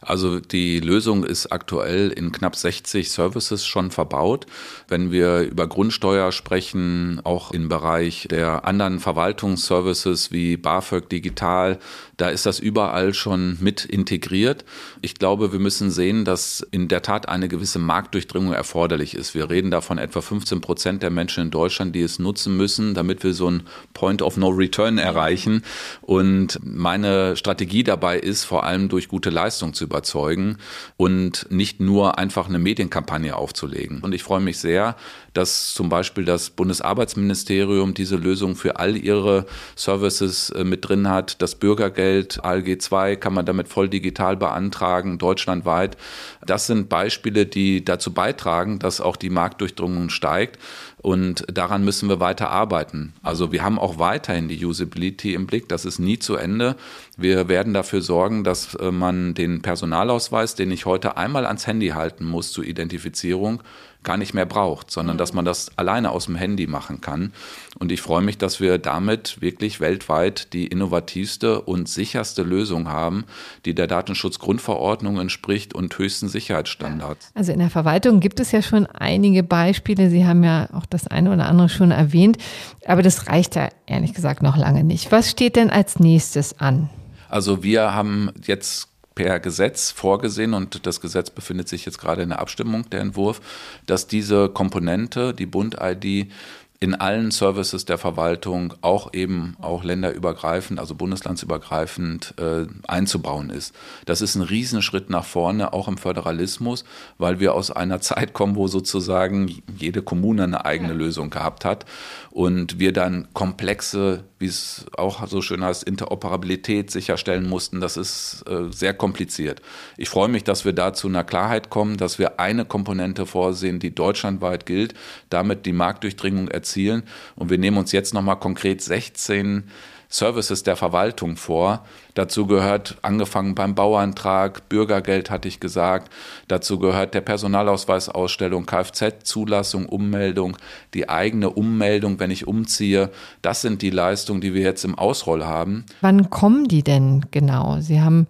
Also 0.03 0.41
die 0.41 0.81
Lösung 0.81 1.25
ist 1.25 1.53
aktuell 1.53 2.11
in 2.11 2.33
knapp 2.33 2.57
60 2.57 3.11
Services 3.11 3.67
schon 3.67 3.91
verbaut. 3.91 4.47
Wenn 4.89 5.11
wir 5.13 5.41
über 5.43 5.67
Grundsteuer 5.67 6.33
sprechen, 6.33 7.21
auch 7.25 7.51
im 7.51 7.69
Bereich 7.69 8.27
der 8.31 8.65
anderen 8.67 8.99
Verwaltungsservices 8.99 10.33
wie 10.33 10.57
BAföG 10.57 11.09
Digital, 11.09 11.79
da 12.17 12.29
ist 12.29 12.47
das 12.47 12.59
überall 12.59 13.15
schon 13.15 13.57
mit 13.61 13.85
integriert. 13.85 14.65
Ich 15.01 15.15
glaube, 15.15 15.53
wir 15.53 15.59
müssen 15.59 15.91
sehen, 15.91 16.25
dass 16.25 16.61
in 16.71 16.89
der 16.89 17.03
Tat 17.03 17.29
eine 17.29 17.49
gewisse 17.49 17.79
Marktdurchdringung 17.79 18.53
erforderlich 18.53 19.15
ist. 19.15 19.35
Wir 19.35 19.49
reden 19.49 19.71
davon 19.71 19.99
etwa 19.99 20.21
15 20.21 20.61
Prozent 20.61 21.03
der 21.03 21.11
Menschen 21.11 21.45
in 21.45 21.51
Deutschland, 21.51 21.95
die 21.95 22.03
es 22.03 22.19
nutzen 22.19 22.57
müssen, 22.57 22.95
damit 22.95 23.25
wir 23.25 23.33
so 23.33 23.51
ein 23.51 23.63
Point 23.95 24.21
of 24.21 24.37
No 24.37 24.49
Return 24.49 24.99
erreichen. 24.99 25.63
Und 26.03 26.59
meine 26.63 27.37
Strategie 27.37 27.85
dabei 27.85 28.19
ist, 28.19 28.45
vor 28.45 28.65
allem 28.65 28.89
durch 28.89 29.09
gute 29.09 29.31
Leistung 29.31 29.73
zu 29.73 29.85
überzeugen 29.91 30.59
und 30.97 31.47
nicht 31.51 31.81
nur 31.81 32.19
einfach 32.19 32.49
eine 32.49 32.59
Medienkampagne 32.59 33.37
aufzulegen. 33.37 34.01
Und 34.01 34.15
ich 34.15 34.23
freue 34.23 34.41
mich 34.41 34.59
sehr, 34.59 34.97
dass 35.35 35.75
zum 35.75 35.89
Beispiel 35.89 36.25
das 36.25 36.51
Bundesarbeitsministerium 36.51 37.95
diese 37.95 38.17
Lösung 38.17 38.57
für 38.57 38.79
all 38.79 38.97
ihre 38.97 39.47
Services 39.77 40.51
äh, 40.51 40.65
mit 40.65 40.89
drin 40.89 41.09
hat. 41.09 41.43
Das 41.43 41.55
Bürgergeld 41.55 42.45
ALG 42.45 42.81
2 42.81 43.17
kann 43.17 43.35
man 43.35 43.47
damit 43.47 43.69
voll 43.69 43.89
digital 43.89 44.37
beantragen, 44.37 45.19
deutschlandweit. 45.19 45.97
Das 46.45 46.67
sind 46.67 46.89
Beispiele, 46.89 47.47
die 47.47 47.85
dazu 47.85 48.13
beitragen, 48.13 48.79
dass 48.79 49.01
auch 49.01 49.17
die 49.17 49.31
Marktdurchdringung 49.31 50.11
steigt. 50.11 50.59
Und 51.03 51.47
daran 51.51 51.83
müssen 51.83 52.11
wir 52.11 52.21
weiter 52.21 52.51
arbeiten. 52.51 53.15
Also 53.23 53.53
wir 53.53 53.65
haben 53.65 53.79
auch 53.79 53.99
weiterhin 53.99 54.49
die 54.49 54.65
Usability 54.65 55.33
im 55.33 55.47
Blick. 55.47 55.67
Das 55.69 55.87
ist 55.87 55.99
nie 55.99 56.19
zu 56.19 56.37
Ende. 56.37 56.77
Wir 57.17 57.49
werden 57.49 57.73
dafür 57.73 58.03
sorgen, 58.03 58.45
dass 58.45 58.75
äh, 58.75 58.91
man 58.91 59.33
den 59.33 59.63
Personalausweis, 59.81 60.55
den 60.55 60.71
ich 60.73 60.85
heute 60.85 61.17
einmal 61.17 61.47
ans 61.47 61.67
Handy 61.67 61.89
halten 61.89 62.27
muss 62.27 62.53
zur 62.53 62.65
Identifizierung, 62.65 63.63
gar 64.03 64.19
nicht 64.19 64.35
mehr 64.35 64.45
braucht, 64.45 64.91
sondern 64.91 65.17
dass 65.17 65.33
man 65.33 65.47
das 65.47 65.71
alleine 65.79 66.11
aus 66.11 66.27
dem 66.27 66.37
Handy 66.37 66.67
machen 66.67 67.01
kann. 67.01 67.33
Und 67.79 67.91
ich 67.91 68.03
freue 68.03 68.21
mich, 68.21 68.37
dass 68.37 68.61
wir 68.61 68.77
damit 68.77 69.41
wirklich 69.41 69.81
weltweit 69.81 70.53
die 70.53 70.67
innovativste 70.67 71.63
und 71.63 71.89
sicherste 71.89 72.43
Lösung 72.43 72.89
haben, 72.89 73.25
die 73.65 73.75
der 73.75 73.87
Datenschutzgrundverordnung 73.87 75.19
entspricht 75.19 75.75
und 75.75 75.97
höchsten 75.97 76.29
Sicherheitsstandards. 76.29 77.31
Also 77.35 77.53
in 77.53 77.59
der 77.59 77.71
Verwaltung 77.71 78.21
gibt 78.21 78.39
es 78.39 78.53
ja 78.53 78.61
schon 78.61 78.85
einige 78.85 79.43
Beispiele. 79.43 80.11
Sie 80.11 80.27
haben 80.27 80.45
ja 80.45 80.69
auch 80.75 80.85
das 80.85 81.07
eine 81.07 81.33
oder 81.33 81.47
andere 81.47 81.71
schon 81.71 81.91
erwähnt. 81.91 82.37
Aber 82.85 83.01
das 83.01 83.29
reicht 83.29 83.57
ja 83.57 83.71
ehrlich 83.87 84.13
gesagt 84.13 84.43
noch 84.43 84.59
lange 84.59 84.85
nicht. 84.85 85.11
Was 85.11 85.31
steht 85.31 85.57
denn 85.57 85.71
als 85.71 85.99
nächstes 85.99 86.61
an? 86.61 86.91
Also 87.31 87.63
wir 87.63 87.95
haben 87.95 88.31
jetzt 88.45 88.91
per 89.21 89.39
Gesetz 89.39 89.91
vorgesehen 89.91 90.55
und 90.55 90.87
das 90.87 91.03
Gesetz 91.03 91.29
befindet 91.29 91.69
sich 91.69 91.85
jetzt 91.85 91.99
gerade 91.99 92.23
in 92.23 92.31
der 92.31 92.39
Abstimmung, 92.39 92.89
der 92.89 93.01
Entwurf, 93.01 93.43
dass 93.85 94.07
diese 94.07 94.49
Komponente, 94.49 95.35
die 95.35 95.45
Bund-ID, 95.45 96.33
in 96.83 96.95
allen 96.95 97.31
Services 97.31 97.85
der 97.85 97.99
Verwaltung 97.99 98.73
auch 98.81 99.13
eben 99.13 99.55
auch 99.61 99.85
länderübergreifend, 99.85 100.81
also 100.81 100.95
bundeslandsübergreifend 100.95 102.33
äh, 102.39 102.67
einzubauen 102.89 103.51
ist. 103.51 103.75
Das 104.07 104.23
ist 104.23 104.35
ein 104.35 104.41
Riesenschritt 104.41 105.11
nach 105.11 105.27
vorne, 105.27 105.75
auch 105.75 105.89
im 105.89 105.99
Föderalismus, 105.99 106.85
weil 107.19 107.39
wir 107.39 107.53
aus 107.53 107.71
einer 107.71 108.01
Zeit 108.01 108.33
kommen, 108.33 108.57
wo 108.57 108.67
sozusagen 108.67 109.63
jede 109.77 110.01
Kommune 110.01 110.45
eine 110.45 110.65
eigene 110.65 110.93
ja. 110.93 110.95
Lösung 110.95 111.29
gehabt 111.29 111.67
hat 111.67 111.85
und 112.31 112.79
wir 112.79 112.95
dann 112.95 113.29
komplexe, 113.35 114.25
wie 114.39 114.47
es 114.47 114.87
auch 114.97 115.27
so 115.27 115.43
schön 115.43 115.63
heißt, 115.63 115.85
Interoperabilität 115.85 116.91
sicherstellen 116.91 117.47
mussten. 117.47 117.83
Das 117.83 117.99
ist 117.99 118.43
äh, 118.49 118.73
sehr 118.73 118.95
kompliziert. 118.95 119.61
Ich 119.99 120.09
freue 120.09 120.29
mich, 120.29 120.45
dass 120.45 120.65
wir 120.65 120.73
da 120.73 120.95
zu 120.95 121.09
einer 121.09 121.25
Klarheit 121.25 121.69
kommen, 121.69 121.99
dass 121.99 122.19
wir 122.19 122.41
eine 122.41 122.65
Komponente 122.65 123.27
vorsehen, 123.27 123.81
die 123.81 123.95
deutschlandweit 123.95 124.65
gilt, 124.65 124.95
damit 125.31 125.65
die 125.65 125.73
Marktdurchdringung 125.73 126.49
erzielen. 126.49 127.05
Und 127.37 127.51
wir 127.51 127.59
nehmen 127.59 127.79
uns 127.79 127.93
jetzt 127.93 128.13
nochmal 128.13 128.39
konkret 128.39 128.83
16 128.83 129.65
Services 130.11 130.65
der 130.65 130.75
Verwaltung 130.75 131.37
vor. 131.37 131.85
Dazu 132.15 132.47
gehört, 132.47 132.99
angefangen 133.03 133.55
beim 133.55 133.77
Bauantrag, 133.77 134.69
Bürgergeld 134.69 135.31
hatte 135.31 135.47
ich 135.47 135.61
gesagt, 135.61 136.13
dazu 136.49 136.81
gehört 136.81 137.15
der 137.15 137.21
Personalausweisausstellung, 137.21 138.67
Kfz-Zulassung, 138.67 139.87
Ummeldung, 139.87 140.57
die 140.95 141.09
eigene 141.09 141.51
Ummeldung, 141.51 142.19
wenn 142.19 142.33
ich 142.33 142.49
umziehe. 142.49 143.11
Das 143.41 143.63
sind 143.63 143.83
die 143.83 143.91
Leistungen, 143.91 144.41
die 144.41 144.53
wir 144.53 144.63
jetzt 144.63 144.85
im 144.85 144.99
Ausroll 144.99 145.45
haben. 145.45 145.87
Wann 146.01 146.29
kommen 146.29 146.67
die 146.67 146.83
denn 146.83 147.27
genau? 147.31 147.79
Sie 147.81 148.01
haben 148.01 148.27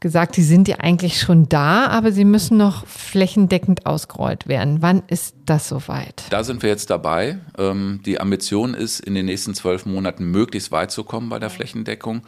gesagt, 0.00 0.36
die 0.36 0.42
sind 0.42 0.68
ja 0.68 0.76
eigentlich 0.76 1.20
schon 1.20 1.48
da, 1.48 1.86
aber 1.86 2.12
sie 2.12 2.24
müssen 2.24 2.56
noch 2.56 2.86
flächendeckend 2.86 3.86
ausgerollt 3.86 4.46
werden. 4.46 4.78
Wann 4.80 5.02
ist 5.08 5.34
das 5.46 5.68
soweit? 5.68 6.24
Da 6.30 6.44
sind 6.44 6.62
wir 6.62 6.70
jetzt 6.70 6.90
dabei. 6.90 7.38
Ähm, 7.58 8.00
die 8.06 8.20
Ambition 8.20 8.74
ist, 8.74 9.00
in 9.00 9.14
den 9.14 9.26
nächsten 9.26 9.54
zwölf 9.54 9.86
Monaten 9.86 10.30
möglichst 10.30 10.70
weit 10.70 10.90
zu 10.90 11.04
kommen 11.04 11.28
bei 11.28 11.38
der 11.38 11.50
Flächendeckung. 11.50 12.22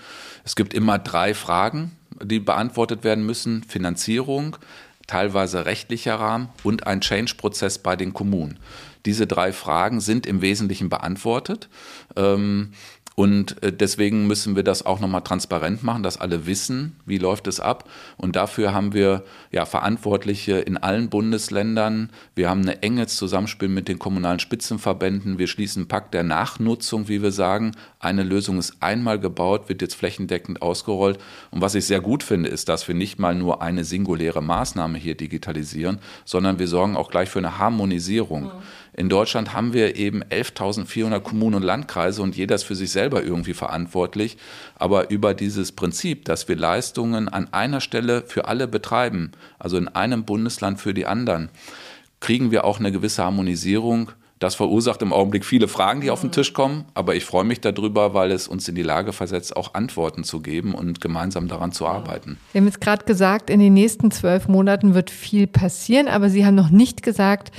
Es 0.44 0.56
gibt 0.56 0.74
immer 0.74 0.98
drei 0.98 1.34
Fragen, 1.34 1.92
die 2.22 2.40
beantwortet 2.40 3.04
werden 3.04 3.24
müssen. 3.24 3.62
Finanzierung, 3.62 4.56
teilweise 5.06 5.64
rechtlicher 5.64 6.16
Rahmen 6.16 6.48
und 6.62 6.86
ein 6.86 7.00
Change-Prozess 7.00 7.78
bei 7.78 7.96
den 7.96 8.12
Kommunen. 8.12 8.58
Diese 9.06 9.26
drei 9.26 9.52
Fragen 9.52 10.00
sind 10.00 10.26
im 10.26 10.42
Wesentlichen 10.42 10.88
beantwortet. 10.88 11.68
Ähm, 12.16 12.72
und 13.20 13.62
äh, 13.62 13.70
deswegen 13.70 14.26
müssen 14.26 14.56
wir 14.56 14.62
das 14.62 14.86
auch 14.86 14.98
nochmal 14.98 15.20
transparent 15.20 15.82
machen, 15.82 16.02
dass 16.02 16.18
alle 16.18 16.46
wissen, 16.46 16.96
wie 17.04 17.18
läuft 17.18 17.48
es 17.48 17.60
ab. 17.60 17.86
Und 18.16 18.34
dafür 18.34 18.72
haben 18.72 18.94
wir 18.94 19.24
ja 19.50 19.66
Verantwortliche 19.66 20.54
in 20.54 20.78
allen 20.78 21.10
Bundesländern. 21.10 22.08
Wir 22.34 22.48
haben 22.48 22.62
eine 22.62 22.82
enge 22.82 23.08
Zusammenspiel 23.08 23.68
mit 23.68 23.88
den 23.88 23.98
kommunalen 23.98 24.38
Spitzenverbänden. 24.38 25.38
Wir 25.38 25.48
schließen 25.48 25.82
einen 25.82 25.88
Pakt 25.88 26.14
der 26.14 26.22
Nachnutzung, 26.22 27.08
wie 27.08 27.20
wir 27.20 27.30
sagen. 27.30 27.72
Eine 27.98 28.22
Lösung 28.22 28.58
ist 28.58 28.76
einmal 28.80 29.20
gebaut, 29.20 29.68
wird 29.68 29.82
jetzt 29.82 29.96
flächendeckend 29.96 30.62
ausgerollt. 30.62 31.18
Und 31.50 31.60
was 31.60 31.74
ich 31.74 31.84
sehr 31.84 32.00
gut 32.00 32.22
finde, 32.22 32.48
ist, 32.48 32.70
dass 32.70 32.88
wir 32.88 32.94
nicht 32.94 33.18
mal 33.18 33.34
nur 33.34 33.60
eine 33.60 33.84
singuläre 33.84 34.42
Maßnahme 34.42 34.96
hier 34.96 35.14
digitalisieren, 35.14 35.98
sondern 36.24 36.58
wir 36.58 36.68
sorgen 36.68 36.96
auch 36.96 37.10
gleich 37.10 37.28
für 37.28 37.40
eine 37.40 37.58
Harmonisierung. 37.58 38.44
Mhm. 38.44 38.62
In 38.92 39.08
Deutschland 39.08 39.54
haben 39.54 39.72
wir 39.72 39.96
eben 39.96 40.22
11.400 40.24 41.20
Kommunen 41.20 41.56
und 41.56 41.62
Landkreise 41.62 42.22
und 42.22 42.36
jeder 42.36 42.56
ist 42.56 42.64
für 42.64 42.74
sich 42.74 42.90
selber 42.90 43.22
irgendwie 43.22 43.54
verantwortlich. 43.54 44.36
Aber 44.76 45.10
über 45.10 45.34
dieses 45.34 45.72
Prinzip, 45.72 46.24
dass 46.24 46.48
wir 46.48 46.56
Leistungen 46.56 47.28
an 47.28 47.52
einer 47.52 47.80
Stelle 47.80 48.22
für 48.26 48.46
alle 48.46 48.66
betreiben, 48.66 49.32
also 49.58 49.76
in 49.76 49.88
einem 49.88 50.24
Bundesland 50.24 50.80
für 50.80 50.94
die 50.94 51.06
anderen, 51.06 51.50
kriegen 52.20 52.50
wir 52.50 52.64
auch 52.64 52.78
eine 52.78 52.92
gewisse 52.92 53.24
Harmonisierung. 53.24 54.12
Das 54.40 54.54
verursacht 54.54 55.02
im 55.02 55.12
Augenblick 55.12 55.44
viele 55.44 55.68
Fragen, 55.68 56.00
die 56.00 56.10
auf 56.10 56.22
den 56.22 56.32
Tisch 56.32 56.54
kommen, 56.54 56.86
aber 56.94 57.14
ich 57.14 57.26
freue 57.26 57.44
mich 57.44 57.60
darüber, 57.60 58.14
weil 58.14 58.32
es 58.32 58.48
uns 58.48 58.66
in 58.68 58.74
die 58.74 58.82
Lage 58.82 59.12
versetzt, 59.12 59.54
auch 59.54 59.74
Antworten 59.74 60.24
zu 60.24 60.40
geben 60.40 60.74
und 60.74 61.02
gemeinsam 61.02 61.46
daran 61.46 61.72
zu 61.72 61.86
arbeiten. 61.86 62.38
Wir 62.52 62.62
haben 62.62 62.66
jetzt 62.66 62.80
gerade 62.80 63.04
gesagt, 63.04 63.50
in 63.50 63.60
den 63.60 63.74
nächsten 63.74 64.10
zwölf 64.10 64.48
Monaten 64.48 64.94
wird 64.94 65.10
viel 65.10 65.46
passieren, 65.46 66.08
aber 66.08 66.30
Sie 66.30 66.46
haben 66.46 66.54
noch 66.54 66.70
nicht 66.70 67.02
gesagt, 67.02 67.52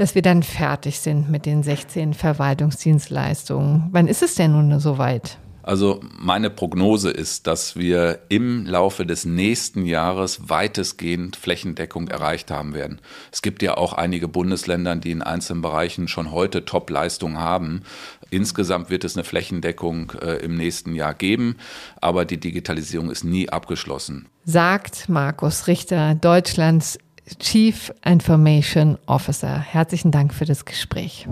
dass 0.00 0.14
wir 0.14 0.22
dann 0.22 0.42
fertig 0.42 0.98
sind 0.98 1.30
mit 1.30 1.44
den 1.44 1.62
16 1.62 2.14
Verwaltungsdienstleistungen. 2.14 3.88
Wann 3.90 4.08
ist 4.08 4.22
es 4.22 4.34
denn 4.34 4.52
nun 4.52 4.80
soweit? 4.80 5.36
Also 5.62 6.00
meine 6.18 6.48
Prognose 6.48 7.10
ist, 7.10 7.46
dass 7.46 7.76
wir 7.76 8.20
im 8.30 8.64
Laufe 8.64 9.04
des 9.04 9.26
nächsten 9.26 9.84
Jahres 9.84 10.48
weitestgehend 10.48 11.36
Flächendeckung 11.36 12.08
erreicht 12.08 12.50
haben 12.50 12.72
werden. 12.72 13.02
Es 13.30 13.42
gibt 13.42 13.62
ja 13.62 13.76
auch 13.76 13.92
einige 13.92 14.26
Bundesländer, 14.26 14.96
die 14.96 15.10
in 15.10 15.20
einzelnen 15.20 15.60
Bereichen 15.60 16.08
schon 16.08 16.30
heute 16.30 16.64
Top-Leistung 16.64 17.36
haben. 17.36 17.82
Insgesamt 18.30 18.88
wird 18.88 19.04
es 19.04 19.16
eine 19.16 19.24
Flächendeckung 19.24 20.12
äh, 20.22 20.36
im 20.36 20.56
nächsten 20.56 20.94
Jahr 20.94 21.12
geben, 21.12 21.56
aber 22.00 22.24
die 22.24 22.40
Digitalisierung 22.40 23.10
ist 23.10 23.24
nie 23.24 23.50
abgeschlossen. 23.50 24.30
Sagt 24.46 25.10
Markus 25.10 25.66
Richter, 25.66 26.14
Deutschlands 26.14 26.98
Chief 27.38 27.92
Information 28.04 28.98
Officer. 29.06 29.58
Herzlichen 29.60 30.10
Dank 30.10 30.34
für 30.34 30.44
das 30.44 30.64
Gespräch. 30.64 31.26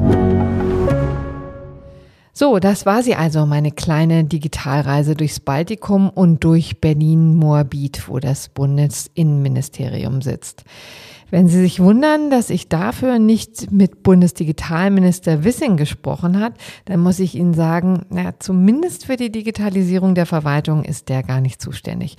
So, 2.33 2.61
das 2.61 2.87
war 2.87 3.03
sie 3.03 3.17
also, 3.17 3.47
meine 3.47 3.73
kleine 3.73 4.23
Digitalreise 4.23 5.17
durchs 5.17 5.41
Baltikum 5.41 6.09
und 6.09 6.45
durch 6.45 6.81
Berlin-Moabit, 6.81 8.09
wo 8.09 8.21
das 8.21 8.49
Bundesinnenministerium 8.49 10.23
sitzt. 10.23 10.63
Wenn 11.31 11.49
Sie 11.49 11.61
sich 11.61 11.81
wundern, 11.81 12.31
dass 12.31 12.49
ich 12.49 12.69
dafür 12.69 13.19
nicht 13.19 13.71
mit 13.71 14.03
Bundesdigitalminister 14.03 15.45
Wissing 15.45 15.77
gesprochen 15.77 16.41
hat, 16.41 16.55
dann 16.87 17.01
muss 17.01 17.19
ich 17.19 17.35
Ihnen 17.35 17.53
sagen, 17.53 18.07
na, 18.09 18.39
zumindest 18.39 19.05
für 19.05 19.17
die 19.17 19.31
Digitalisierung 19.31 20.15
der 20.15 20.25
Verwaltung 20.25 20.85
ist 20.85 21.11
der 21.11 21.23
gar 21.23 21.41
nicht 21.41 21.61
zuständig. 21.61 22.17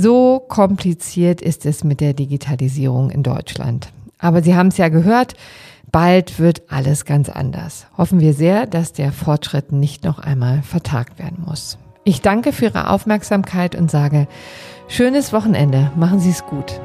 So 0.00 0.38
kompliziert 0.38 1.42
ist 1.42 1.66
es 1.66 1.82
mit 1.82 2.00
der 2.00 2.12
Digitalisierung 2.12 3.10
in 3.10 3.24
Deutschland. 3.24 3.88
Aber 4.20 4.44
Sie 4.44 4.54
haben 4.54 4.68
es 4.68 4.76
ja 4.76 4.90
gehört, 4.90 5.34
bald 5.90 6.38
wird 6.38 6.62
alles 6.70 7.04
ganz 7.04 7.28
anders. 7.28 7.88
Hoffen 7.98 8.20
wir 8.20 8.32
sehr, 8.32 8.66
dass 8.66 8.92
der 8.92 9.10
Fortschritt 9.10 9.72
nicht 9.72 10.04
noch 10.04 10.20
einmal 10.20 10.62
vertagt 10.62 11.18
werden 11.18 11.42
muss. 11.44 11.78
Ich 12.04 12.22
danke 12.22 12.52
für 12.52 12.66
Ihre 12.66 12.90
Aufmerksamkeit 12.90 13.74
und 13.74 13.90
sage 13.90 14.28
Schönes 14.86 15.32
Wochenende. 15.32 15.90
Machen 15.96 16.20
Sie 16.20 16.30
es 16.30 16.44
gut. 16.44 16.80